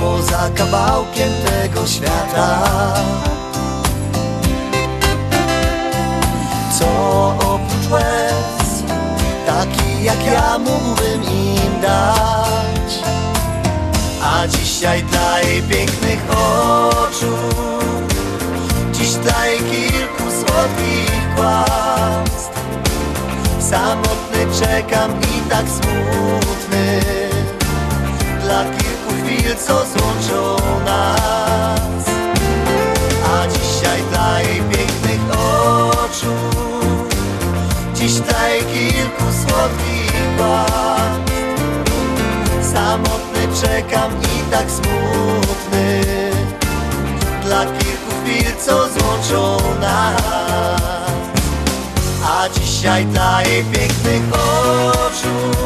[0.00, 2.58] poza kawałkiem tego świata.
[6.78, 6.86] Co
[7.28, 8.82] oprócz łez,
[9.46, 13.04] taki jak ja mógłbym im dać.
[14.22, 17.36] A dzisiaj dla jej pięknych oczu
[18.92, 20.23] Dziś dla jej kilku
[20.54, 22.60] słodkich kłamstw
[23.60, 27.00] Samotny czekam i tak smutny.
[28.42, 32.04] Dla kilku chwil, co złączą nas.
[33.26, 36.34] A dzisiaj dla jej pięknych oczu.
[37.94, 41.32] Dziś dla jej kilku słodkich kłamstw
[42.72, 46.00] Samotny czekam i tak smutny.
[47.44, 47.93] Dla kilku
[48.24, 48.88] chwil, co
[52.24, 55.58] A dzisiaj dla jej pięknych oczu.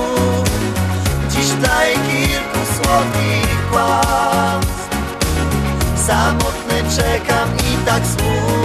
[1.31, 4.89] Dziś dla jej kilku słodkich kłamstw.
[6.07, 8.58] Samotny czekam i tak smutny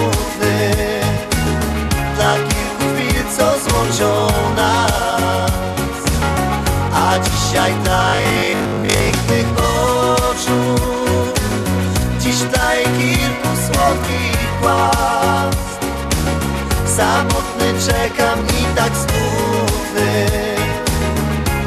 [18.83, 20.11] tak smutny.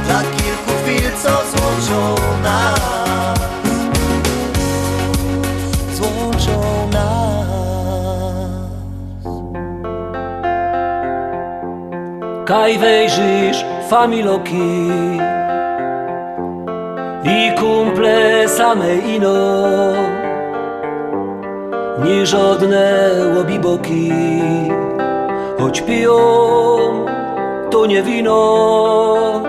[0.04, 2.00] Dla kilku chwil, co złączą
[2.42, 3.40] nas.
[5.94, 6.56] Złączą
[6.92, 7.46] nas.
[12.44, 14.90] Kaj wejrzysz familoki
[17.24, 19.36] i kumple same ino.
[22.04, 24.12] Nie żadne łobiboki
[25.66, 26.16] choć piją
[27.70, 29.42] to nie wino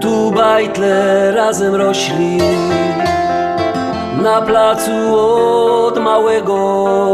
[0.00, 2.38] tu bajtle razem rośli
[4.22, 7.12] na placu od małego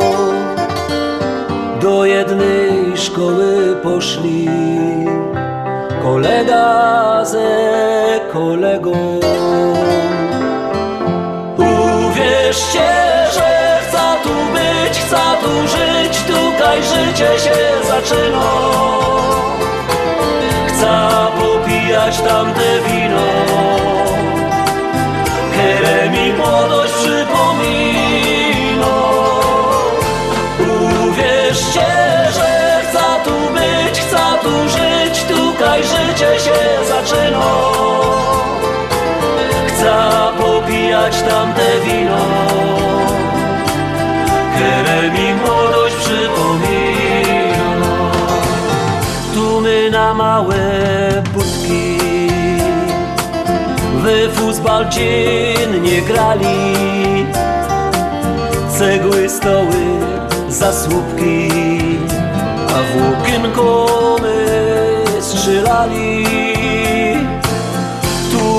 [1.81, 4.49] do jednej szkoły poszli
[6.03, 7.51] kolega ze
[8.33, 8.93] kolegą.
[11.59, 12.89] Uwierzcie,
[13.35, 13.62] że
[15.43, 17.57] tu żyć, tutaj życie się
[17.89, 18.51] zaczyna.
[20.69, 23.27] Chcę popijać tamte wino,
[25.53, 28.87] które mi młodość przypomina.
[31.09, 31.89] Uwierzcie,
[32.35, 37.53] że chcę tu być, chcę tu żyć, tutaj życie się zaczyna.
[39.67, 39.95] Chcę
[40.39, 42.25] popijać tamte wino,
[44.63, 47.53] które mi młodość przypomina.
[49.35, 50.59] Tu my na małe
[51.35, 51.99] budki
[54.03, 56.75] we futbal dziennie grali,
[58.79, 59.83] cegły stoły
[60.49, 61.49] zasłupki,
[62.69, 63.87] a w okienko
[64.23, 64.43] my
[65.21, 66.23] strzelali.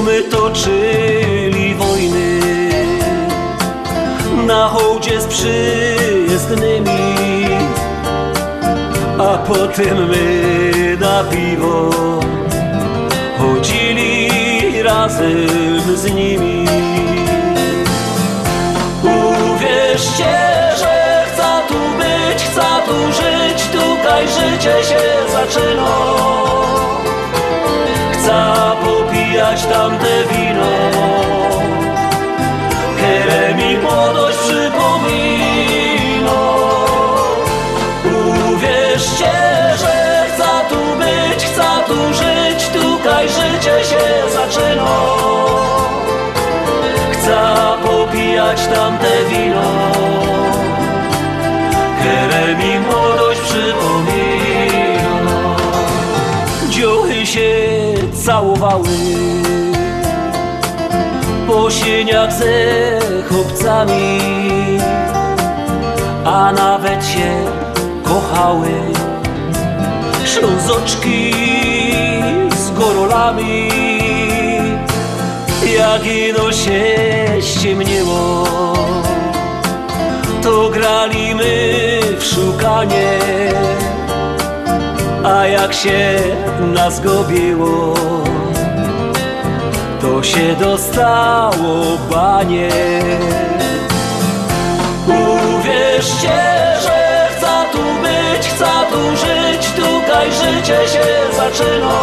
[0.05, 2.32] My toczyli wojny
[4.47, 6.95] na hołdzie z przyjezdnymi,
[9.19, 11.89] a potem my na piwo
[13.37, 14.29] chodzili
[14.83, 15.47] razem
[15.95, 16.65] z nimi.
[19.03, 20.33] Uwierzcie,
[20.77, 25.01] że chcę tu być, chcę tu żyć, tutaj życie się
[25.31, 25.95] zaczyna.
[28.13, 28.43] Chcę
[28.85, 31.12] popijać tamte wino,
[48.91, 49.61] wino,
[51.99, 55.37] które mi młodość przypomina.
[56.69, 57.51] Dziuchy się
[58.25, 58.89] całowały.
[61.47, 62.99] Po sieniach ze
[63.29, 64.19] chłopcami,
[66.25, 67.45] a nawet się
[68.03, 68.69] kochały.
[70.25, 71.33] Ślązoczki
[72.55, 73.69] z gorolami.
[75.77, 76.83] Jak ino się
[77.41, 78.72] ściemniło,
[80.43, 83.19] to graliśmy w szukanie,
[85.23, 86.19] a jak się
[86.73, 87.93] nas gobiło,
[90.01, 92.69] to się dostało banie.
[95.07, 96.41] Uwierzcie,
[96.81, 97.83] że chcę tu
[98.53, 101.99] chcę tu żyć, tutaj życie się zaczyna.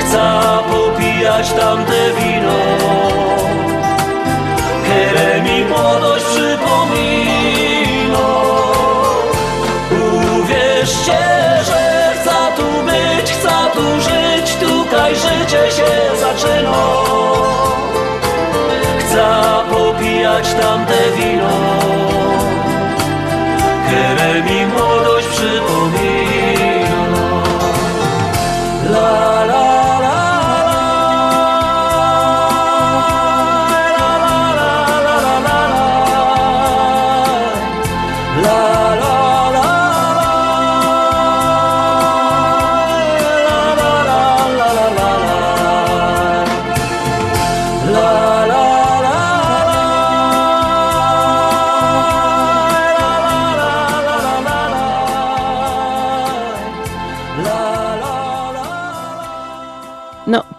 [0.00, 3.15] Chcę popijać tamte wino,
[16.56, 17.25] zaczyna.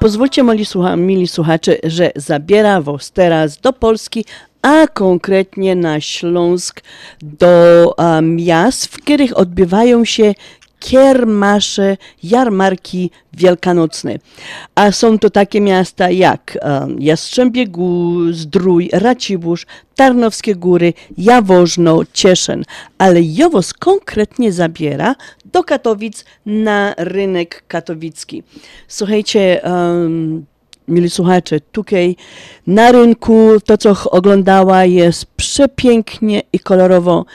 [0.08, 4.26] Pozwólcie, mili, słucha, mili słuchacze, że zabiera was teraz do Polski,
[4.62, 6.82] a konkretnie na Śląsk,
[7.22, 10.34] do miast, w których odbywają się
[10.80, 14.20] kiermasze, jarmarki wielkanocne.
[14.76, 16.58] A są to takie miasta jak
[17.00, 17.66] Jastrzębie
[18.32, 22.64] Zdrój, Racibórz, Tarnowskie Góry, Jaworzno, Cieszyn.
[22.98, 28.44] Ale Jowos konkretnie zabiera do Katowic na rynek katowicki.
[28.88, 30.46] Słuchajcie, um,
[30.88, 32.16] Mili słuchacze, tutaj
[32.68, 37.26] na rynku to, co oglądała, jest przepięknie i kolorowo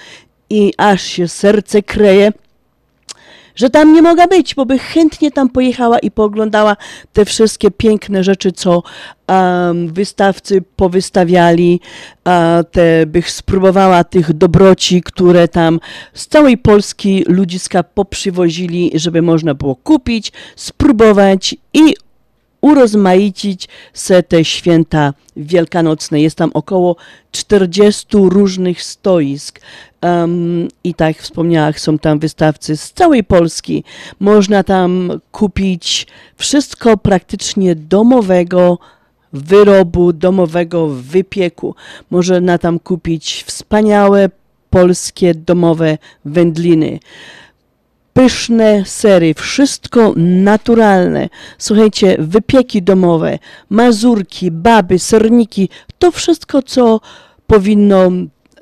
[0.51, 2.32] i aż się serce kreje
[3.55, 6.77] że tam nie mogła być, bo by chętnie tam pojechała i pooglądała
[7.12, 8.83] te wszystkie piękne rzeczy, co
[9.29, 11.81] um, wystawcy powystawiali,
[12.24, 15.81] a te bych spróbowała tych dobroci, które tam
[16.15, 21.95] z całej Polski ludziska poprzywozili, żeby można było kupić, spróbować i
[22.62, 26.20] urozmaicić se te święta wielkanocne.
[26.20, 26.97] Jest tam około
[27.33, 29.61] 40 różnych stoisk.
[30.03, 33.85] Um, I tak jak wspomniałam, są tam wystawcy z całej Polski.
[34.20, 36.07] Można tam kupić
[36.37, 38.79] wszystko praktycznie domowego,
[39.33, 41.74] wyrobu, domowego wypieku.
[42.11, 44.31] Można tam kupić wspaniałe
[44.70, 46.99] polskie domowe wędliny
[48.12, 51.29] pyszne sery, wszystko naturalne.
[51.59, 53.39] Słuchajcie, wypieki domowe,
[53.70, 55.69] mazurki, baby, serniki,
[55.99, 57.01] to wszystko, co
[57.47, 58.11] powinno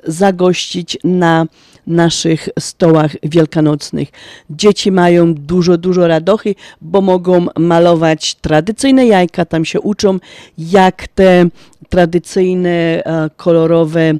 [0.03, 1.45] zagościć na
[1.87, 4.09] naszych stołach wielkanocnych.
[4.49, 10.19] Dzieci mają dużo, dużo radochy, bo mogą malować tradycyjne jajka, tam się uczą,
[10.57, 11.45] jak te
[11.89, 14.13] tradycyjne, e, kolorowe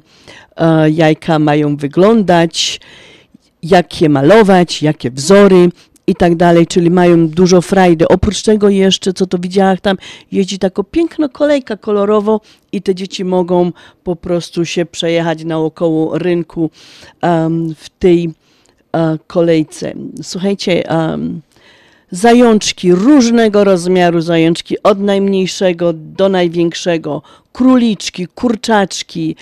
[0.56, 2.80] e, jajka mają wyglądać
[3.62, 5.68] jak je malować, jakie wzory
[6.12, 8.08] i tak dalej, czyli mają dużo frajdy.
[8.08, 9.96] Oprócz tego jeszcze, co to widziałam, tam
[10.32, 12.40] jeździ taka piękna kolejka kolorowo
[12.72, 13.72] i te dzieci mogą
[14.04, 16.70] po prostu się przejechać naokoło rynku
[17.22, 19.92] um, w tej uh, kolejce.
[20.22, 21.40] Słuchajcie, um,
[22.12, 27.22] zajączki, różnego rozmiaru zajączki, od najmniejszego do największego,
[27.52, 29.36] króliczki, kurczaczki,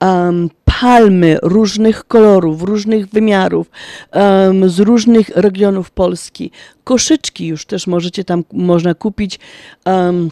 [0.00, 3.70] um, palmy różnych kolorów, różnych wymiarów,
[4.12, 6.50] um, z różnych regionów Polski.
[6.84, 9.38] Koszyczki już też możecie tam, można kupić.
[9.86, 10.30] Um,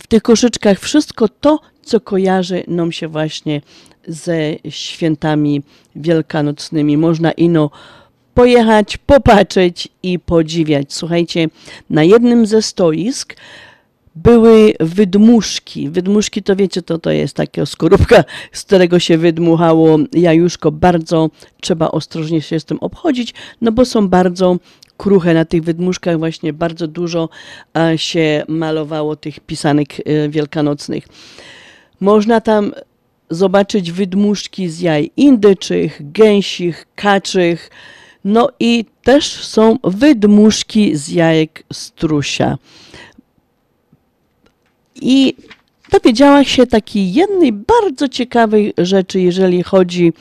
[0.00, 3.60] w tych koszyczkach wszystko to, co kojarzy nam się właśnie
[4.08, 4.38] ze
[4.68, 5.62] świętami
[5.96, 6.96] wielkanocnymi.
[6.96, 7.70] Można ino
[8.36, 10.92] pojechać, popatrzeć i podziwiać.
[10.92, 11.48] Słuchajcie,
[11.90, 13.36] na jednym ze stoisk
[14.16, 15.90] były wydmuszki.
[15.90, 20.72] Wydmuszki to wiecie, to to jest taka skorupka, z którego się wydmuchało jajuszko.
[20.72, 21.30] Bardzo
[21.60, 24.56] trzeba ostrożnie się z tym obchodzić, no bo są bardzo
[24.96, 27.28] kruche na tych wydmuszkach właśnie bardzo dużo
[27.76, 31.08] e, się malowało tych pisanek e, wielkanocnych.
[32.00, 32.72] Można tam
[33.30, 37.70] zobaczyć wydmuszki z jaj indyczych, gęsich, kaczych,
[38.26, 42.58] no i też są wydmuszki z jajek strusia.
[44.94, 45.34] I
[45.92, 50.12] dowiedziałam się takiej jednej bardzo ciekawej rzeczy, jeżeli chodzi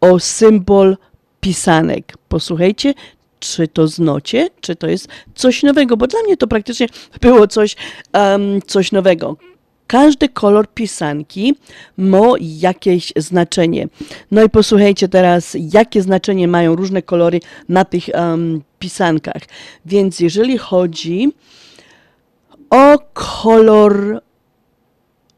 [0.00, 0.96] o symbol
[1.40, 2.16] pisanek.
[2.28, 2.94] Posłuchajcie,
[3.40, 6.86] czy to znocie, czy to jest coś nowego, bo dla mnie to praktycznie
[7.20, 7.76] było coś,
[8.14, 9.36] um, coś nowego.
[9.88, 11.54] Każdy kolor pisanki
[11.96, 13.88] ma jakieś znaczenie.
[14.30, 19.42] No i posłuchajcie teraz, jakie znaczenie mają różne kolory na tych um, pisankach.
[19.86, 21.32] Więc jeżeli chodzi
[22.70, 24.22] o kolor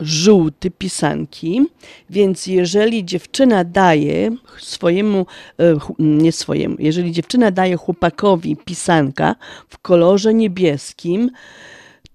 [0.01, 1.63] żółty pisanki,
[2.11, 5.27] więc jeżeli dziewczyna daje swojemu,
[5.59, 9.35] e, nie swojemu, jeżeli dziewczyna daje chłopakowi pisanka
[9.69, 11.31] w kolorze niebieskim,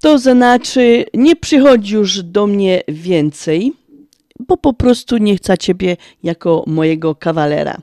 [0.02, 3.74] to znaczy nie przychodzi już do mnie więcej,
[4.40, 7.82] bo po prostu nie chcę ciebie jako mojego kawalera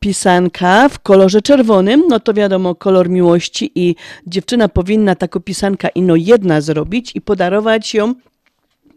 [0.00, 3.96] pisanka w kolorze czerwonym, no to wiadomo, kolor miłości i
[4.26, 8.14] dziewczyna powinna taką pisanka ino jedna zrobić i podarować ją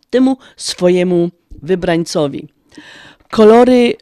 [0.10, 1.30] temu swojemu
[1.61, 2.48] wybrańcowi.
[3.31, 3.94] Kolory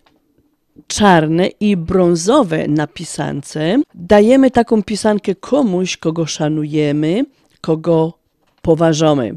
[0.88, 7.26] czarne i brązowe na pisance dajemy taką pisankę komuś, kogo szanujemy,
[7.62, 8.14] kogo
[8.62, 9.36] poważamy.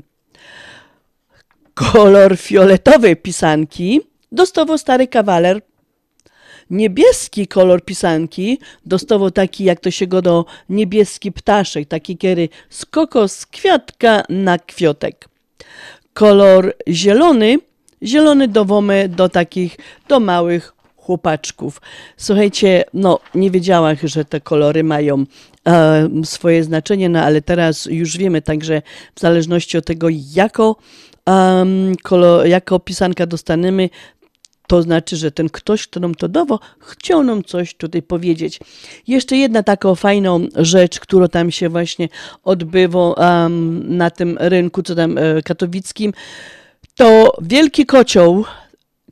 [1.75, 4.01] Kolor fioletowy pisanki
[4.33, 5.61] dostawał stary kawaler
[6.71, 12.87] niebieski kolor pisanki dostawał taki, jak to się go do niebieski ptaszek, taki kiery z
[12.87, 15.29] kokos kwiatka na kwiotek.
[16.15, 17.59] Kolor zielony,
[18.03, 19.77] zielony dowomy do takich,
[20.09, 20.75] do małych
[21.07, 21.81] chłopaczków.
[22.17, 25.25] Słuchajcie, no nie wiedziałam, że te kolory mają
[25.69, 28.83] e, swoje znaczenie, no ale teraz już wiemy, także
[29.15, 30.77] w zależności od tego, jako,
[31.27, 33.91] um, kolor, jako pisanka dostaniemy,
[34.67, 38.61] to znaczy, że ten ktoś, kto nam to dawał, chciał nam coś tutaj powiedzieć.
[39.07, 42.09] Jeszcze jedna taką fajną rzecz, która tam się właśnie
[42.45, 46.13] odbywa um, na tym rynku, co tam e, katowickim,
[46.97, 48.45] to wielki kocioł,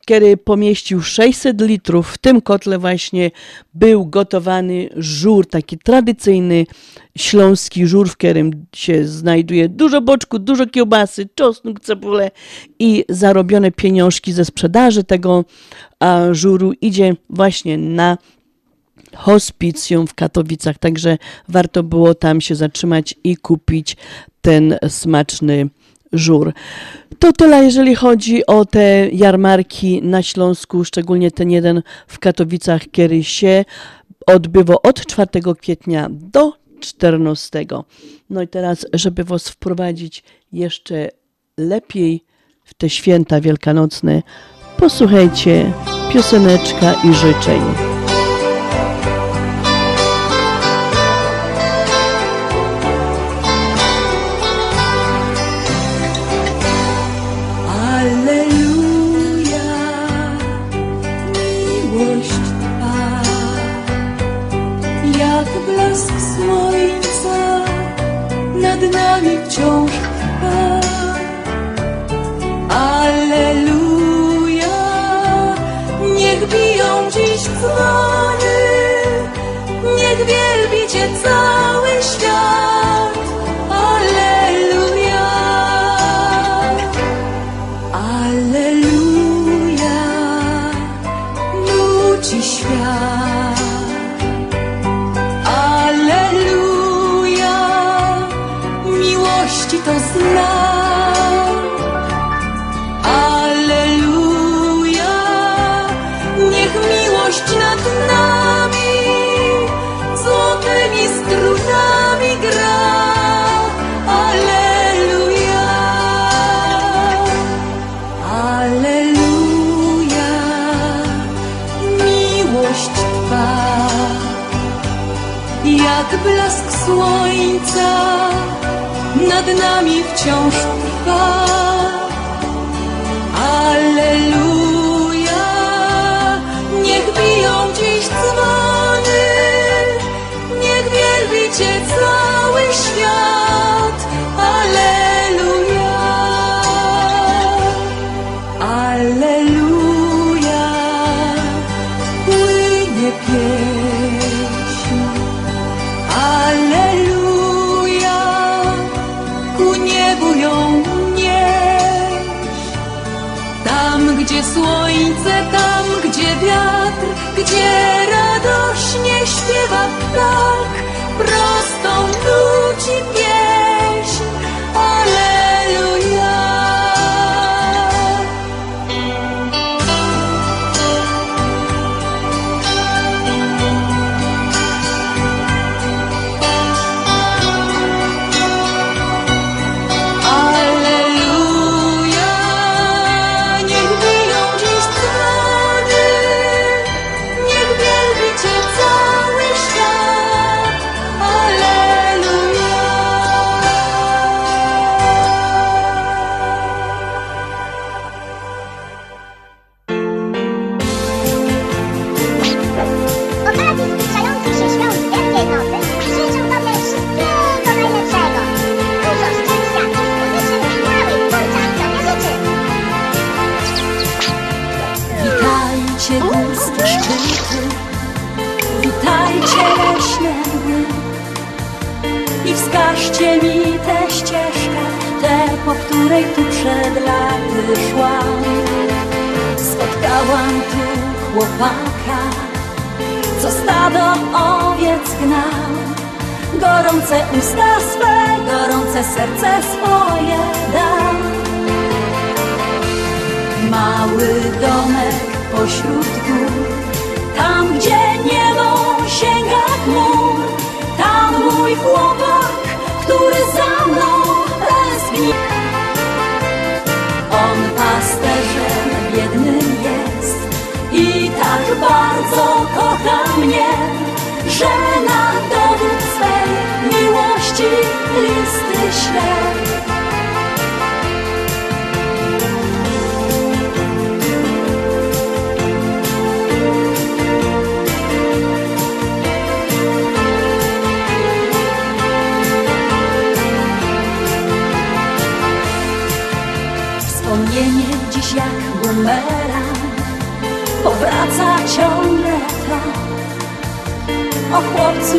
[0.02, 2.12] który pomieścił 600 litrów.
[2.12, 3.30] W tym kotle właśnie
[3.74, 6.66] był gotowany żur, taki tradycyjny
[7.18, 12.30] śląski żur, w którym się znajduje dużo boczku, dużo kiełbasy, czosnku, cebulę
[12.78, 15.44] i zarobione pieniążki ze sprzedaży tego
[16.32, 18.18] żuru idzie właśnie na
[19.14, 21.18] hospicjum w Katowicach, także
[21.48, 23.96] warto było tam się zatrzymać i kupić
[24.40, 25.68] ten smaczny
[26.12, 26.52] żur.
[27.18, 33.24] To tyle, jeżeli chodzi o te jarmarki na Śląsku, szczególnie ten jeden w Katowicach, który
[33.24, 33.64] się
[34.26, 35.28] odbywa od 4
[35.60, 37.66] kwietnia do 14.
[38.30, 41.08] No i teraz, żeby Was wprowadzić jeszcze
[41.58, 42.24] lepiej
[42.64, 44.22] w te święta wielkanocne,
[44.78, 45.72] posłuchajcie
[46.12, 47.91] pioseneczka i życzeń.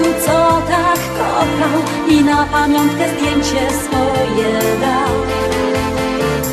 [0.01, 4.51] Co tak kochał I na pamiątkę zdjęcie swoje
[4.81, 5.13] dał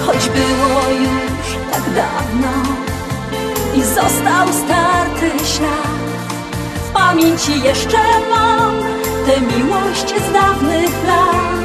[0.07, 2.53] Choć było już tak dawno
[3.75, 6.01] I został starty ślad
[6.85, 7.99] W pamięci jeszcze
[8.31, 8.75] mam
[9.27, 11.61] Tę miłość z dawnych lat.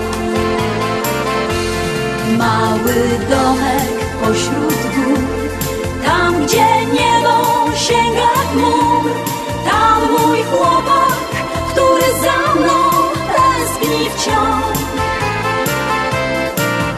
[2.37, 2.95] Mały
[3.29, 3.89] domek
[4.21, 5.19] pośród gór
[6.05, 7.45] Tam, gdzie niebo
[7.75, 9.11] sięga chmur
[9.65, 11.04] Tam mój chłopak,
[12.21, 12.91] za mną
[13.35, 14.77] tęskni wciąż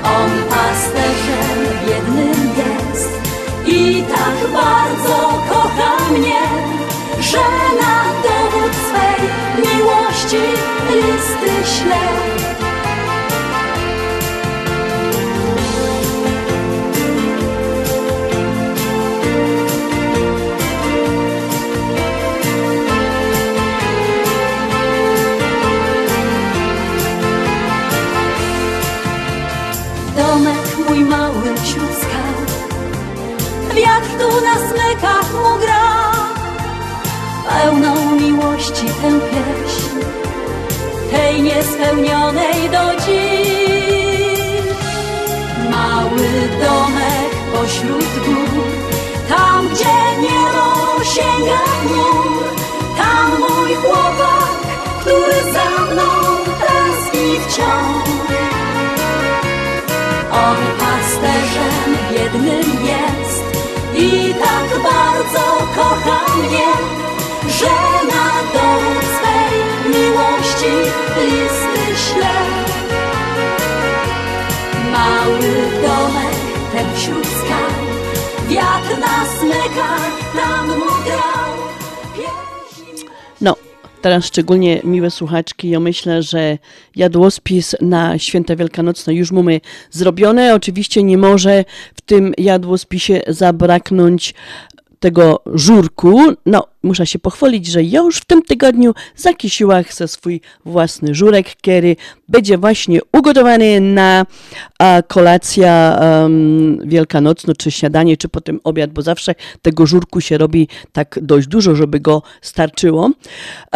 [0.04, 3.10] On pasterzem biednym jest
[3.66, 6.42] I tak bardzo kocha mnie
[7.20, 7.48] Że
[7.82, 10.44] na dowód swej miłości
[10.90, 12.47] listy śle
[31.06, 32.38] Mały wśród skał
[33.76, 36.12] Wiatr tu na smykach mu gra.
[37.50, 40.06] Pełną miłości tę pieśń
[41.12, 44.64] Tej niespełnionej do dziś.
[45.72, 46.30] Mały
[46.62, 48.64] domek pośród gór
[49.30, 52.44] Tam, gdzie niebo sięga chmur.
[52.98, 54.50] Tam mój chłopak,
[55.02, 56.04] który za mną
[56.60, 58.27] tęskni wciąż
[62.38, 63.44] biednym jest
[63.96, 66.68] i tak bardzo kocha mnie,
[67.50, 67.76] że
[68.08, 69.54] na dowód swej
[69.90, 70.74] miłości
[71.18, 72.34] listy śle.
[74.92, 75.50] Mały
[75.82, 76.36] domek
[76.72, 77.78] ten wśród skał,
[78.48, 81.57] wiatr na smykach tam mu grał.
[84.08, 86.58] Teraz szczególnie miłe słuchaczki, ja myślę, że
[86.96, 89.62] jadłospis na święta wielkanocne już mamy
[89.92, 90.56] zrobione.
[90.56, 91.66] Oczywiście nie może
[91.96, 94.34] w tym jadłospisie zabraknąć
[95.00, 96.20] tego żurku.
[96.46, 101.56] No, muszę się pochwalić, że ja już w tym tygodniu zakisiłam se swój własny żurek,
[101.56, 101.96] który
[102.30, 104.26] będzie właśnie ugotowany na
[104.80, 110.68] a, kolacja um, wielkanocną, czy śniadanie, czy potem obiad, bo zawsze tego żurku się robi
[110.92, 113.12] tak dość dużo, żeby go starczyło.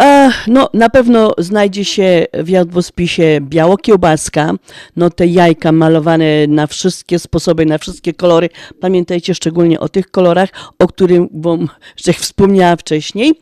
[0.00, 4.52] E, no, na pewno znajdzie się w jadłospisie biało kiełbaska,
[4.96, 8.48] no te jajka malowane na wszystkie sposoby, na wszystkie kolory.
[8.80, 13.34] Pamiętajcie szczególnie o tych kolorach, o których wam że wspomniałam wcześniej.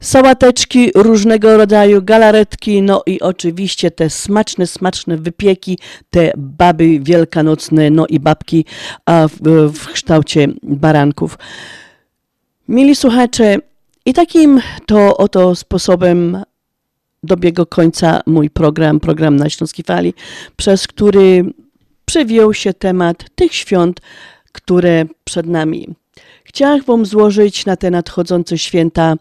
[0.00, 5.78] Sałateczki różnego rodzaju, galaretki, no i oczywiście te smaczne, smaczne wypieki,
[6.10, 8.64] te baby wielkanocne, no i babki
[9.08, 11.38] w, w kształcie baranków.
[12.68, 13.56] Mili słuchacze,
[14.06, 16.42] i takim to oto sposobem
[17.22, 20.14] dobiegł końca mój program, program na Śląskiej Fali,
[20.56, 21.44] przez który
[22.04, 24.00] przewijał się temat tych świąt,
[24.52, 25.88] które przed nami.
[26.48, 29.14] Chciałam Wam złożyć na te nadchodzące święta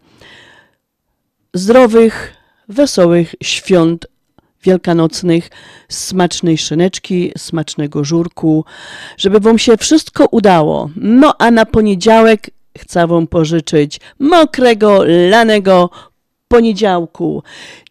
[1.53, 2.33] zdrowych,
[2.69, 4.07] wesołych świąt
[4.63, 5.49] wielkanocnych,
[5.89, 8.65] smacznej szyneczki, smacznego żurku,
[9.17, 10.89] żeby Wam się wszystko udało.
[10.95, 15.89] No a na poniedziałek chcę Wam pożyczyć mokrego, lanego
[16.47, 17.43] poniedziałku.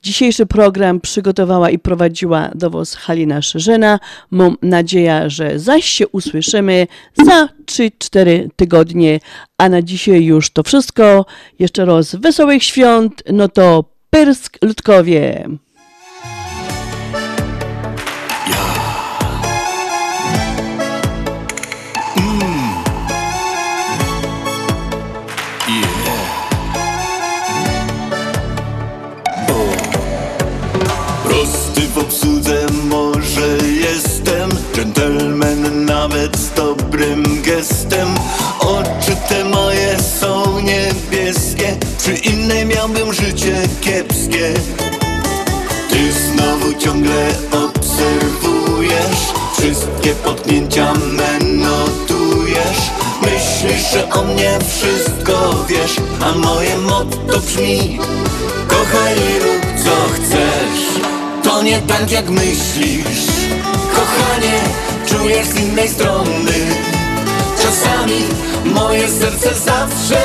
[0.02, 4.00] Dzisiejszy program przygotowała i prowadziła do Was Halina Szerzena.
[4.30, 6.86] Mam nadzieję, że zaś się usłyszymy
[7.24, 9.20] za 3-4 tygodnie.
[9.58, 11.26] A na dzisiaj już to wszystko.
[11.58, 13.22] Jeszcze raz wesołych świąt.
[13.32, 15.48] No to Pyrsk Ludkowie.
[37.56, 38.08] Gestem
[38.60, 41.76] Oczy te moje są niebieskie.
[41.98, 44.54] Przy innej miałbym życie kiepskie.
[45.90, 49.20] Ty znowu ciągle obserwujesz.
[49.58, 52.90] Wszystkie potknięcia me notujesz
[53.22, 55.96] Myślisz, że o mnie wszystko wiesz.
[56.20, 57.98] A moje motto brzmi
[58.68, 61.04] Kochaj i rób co chcesz.
[61.42, 63.26] To nie tak jak myślisz.
[63.94, 64.60] Kochanie,
[65.06, 66.95] czujesz z innej strony
[67.76, 68.24] Czasami
[68.64, 70.20] moje serce zawsze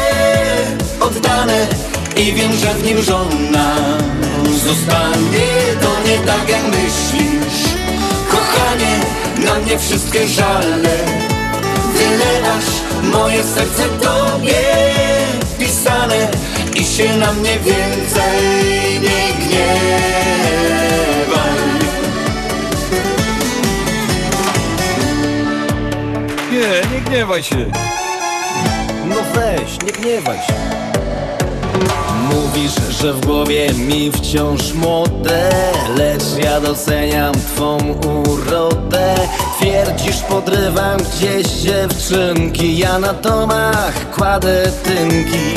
[0.99, 1.67] oddane
[2.17, 3.75] I wiem, że w nim żona
[4.65, 5.47] zostanie.
[5.81, 7.73] To nie tak jak myślisz
[8.29, 8.99] Kochanie,
[9.45, 10.97] na mnie wszystkie żale.
[11.93, 12.71] Wylewasz
[13.13, 14.63] moje serce tobie
[15.59, 16.27] pisane
[16.75, 20.30] I się na mnie więcej nie gniewaj
[26.61, 27.71] Nie, nie gniewaj się.
[29.05, 30.53] No weź, nie gniewaj się.
[32.29, 35.49] Mówisz, że w głowie mi wciąż młode
[35.97, 37.77] Lecz ja doceniam twą
[38.29, 39.15] urodę
[39.59, 45.53] Twierdzisz, podrywam gdzieś dziewczynki Ja na tomach kładę tynki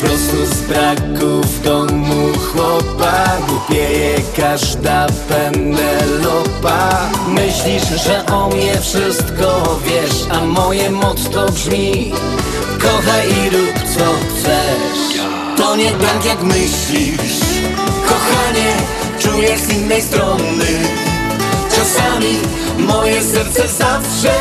[0.00, 7.10] prostu z braku w domu chłopa Głupieje każda penelopa.
[7.28, 12.12] Myślisz, że o mnie wszystko wiesz A moje motto brzmi
[12.78, 15.20] Kochaj i rób co chcesz
[15.56, 17.40] To nie tak jak myślisz.
[18.08, 18.72] Kochanie,
[19.18, 20.66] czujesz z innej strony.
[21.70, 22.38] Czasami
[22.78, 24.34] moje serce zawsze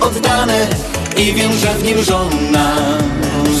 [0.00, 0.66] oddane
[1.16, 2.02] I wiem, że w nim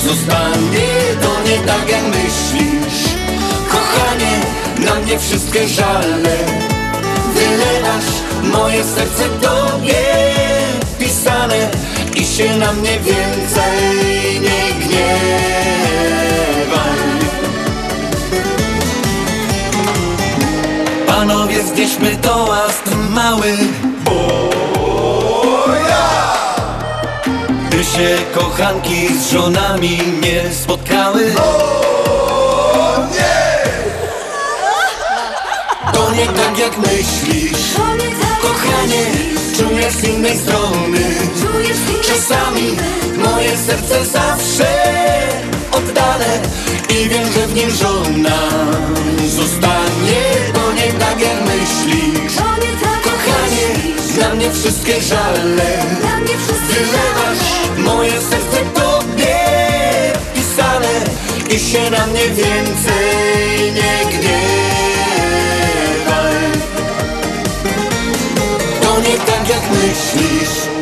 [0.06, 0.88] zostanie
[1.22, 3.00] To nie tak jak myślisz.
[3.68, 4.40] Kochanie,
[4.78, 6.36] na mnie wszystkie żale.
[7.34, 8.12] Wylewasz
[8.42, 10.02] moje serce tobie.
[10.98, 11.70] Pisane
[12.14, 16.06] I się na mnie więcej nie gniewaj.
[21.06, 23.56] Panowie, znieśmy toast mały
[27.76, 33.62] By się kochanki z żonami nie spotkały O nie!
[35.92, 37.74] To nie tak jak myślisz.
[38.42, 39.04] Kochanie,
[39.56, 41.00] czujesz z innej strony.
[42.02, 42.76] Czasami
[43.24, 44.66] moje serce zawsze
[45.72, 46.40] oddane
[46.90, 48.38] I wiem, że w nim żona
[49.28, 50.22] zostanie.
[50.54, 52.46] To nie tak jak myślisz
[54.20, 55.84] na mnie wszystkie żale.
[56.68, 59.36] Wylewasz moje serce tobie
[60.34, 61.04] pisane
[61.50, 64.36] I się na mnie więcej nie gniewaj.
[68.82, 70.75] To nie tak jak myślisz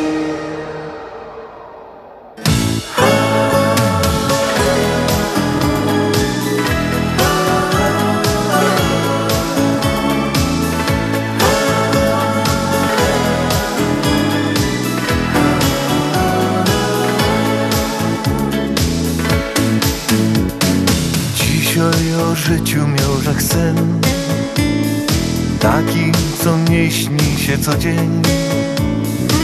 [27.65, 28.21] co dzień.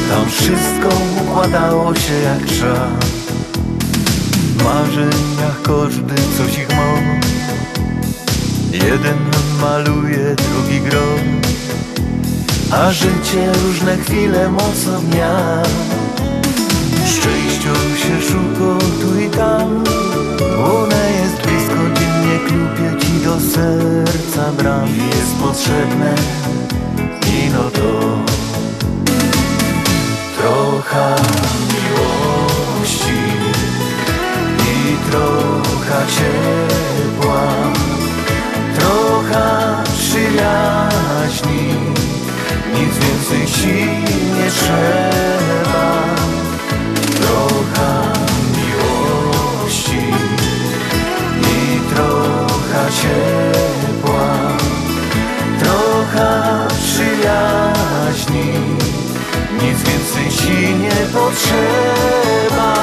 [0.10, 0.90] Tam wszystko
[1.22, 2.88] układało się jak trzeba
[4.58, 6.94] W marzeniach każdy coś ich ma.
[8.72, 9.18] Jeden
[9.62, 11.02] maluje, drugi gro.
[12.72, 15.64] A życie różne chwile mocno dnia
[17.06, 19.84] Szczęścią się szuka tu i tam.
[20.66, 24.88] Ona jest blisko, dziennie klupie ci do serca bram.
[24.88, 26.16] Jest potrzebne
[27.52, 27.92] ino to.
[30.38, 31.16] Trochę
[31.72, 33.22] miłości
[34.60, 37.44] i trochę ciepła.
[38.80, 39.48] Trochę
[39.98, 41.64] przyjaźni
[42.74, 43.76] Nic więcej ci
[44.38, 45.86] nie trzeba.
[47.22, 47.90] Trochę
[48.58, 50.04] miłości
[51.42, 53.51] i trochę ciepła,
[56.92, 58.52] przyjaźni,
[59.62, 62.74] nic więcej ci nie potrzeba.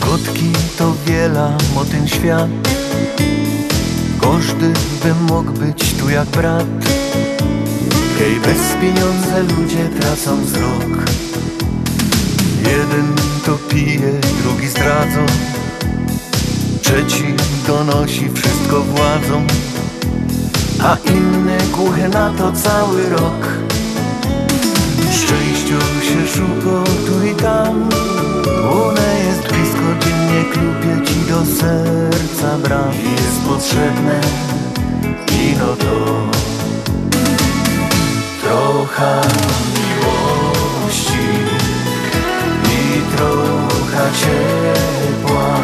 [0.00, 2.63] Gotki to wiela, o ten świat
[4.24, 4.72] Każdy
[5.02, 6.66] by mógł być tu jak brat.
[8.18, 11.10] Hej, bez pieniądze ludzie tracą wzrok.
[12.58, 13.14] Jeden
[13.46, 15.26] to pije, drugi zdradzą.
[16.82, 17.24] Trzeci
[17.66, 19.46] donosi wszystko władzą.
[20.82, 23.48] A inny głuchy na to cały rok.
[25.12, 27.88] Szczęściu się szuka tu i tam.
[28.72, 29.23] One
[30.34, 32.92] dziennie klupie ci do serca bram.
[32.92, 34.20] Jest potrzebne
[35.42, 36.30] ino to.
[38.42, 39.20] Trochę
[39.74, 41.26] miłości
[42.64, 45.56] i trochę ciepła.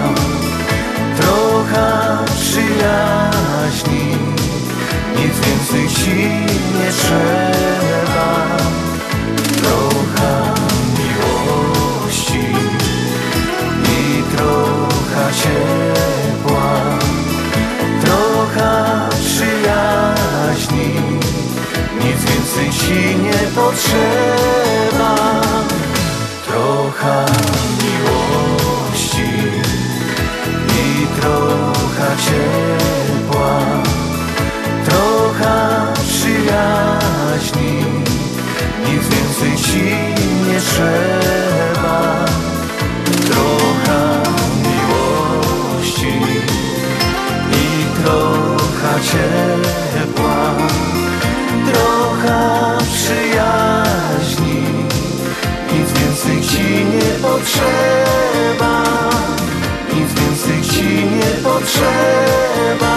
[1.20, 4.18] Trochę przyjaźni
[5.16, 6.16] Nic więcej ci
[6.78, 8.56] nie trzeba
[15.32, 16.98] ciepła
[18.04, 20.94] Trochę przyjaźni
[22.04, 25.14] Nic więcej ci nie potrzeba.
[26.46, 27.24] Trochę
[27.82, 29.30] miłości
[30.68, 33.60] i trochę ciepła.
[34.84, 35.56] Trochę
[36.08, 37.84] przyjaźni
[38.86, 39.84] Nic więcej ci
[40.48, 42.19] nie trzeba
[49.02, 50.54] ciepła
[51.72, 54.62] Trochę przyjaźni.
[55.72, 58.82] Nic więcej ci nie potrzeba
[59.94, 62.94] Nic więcej ci nie potrzeba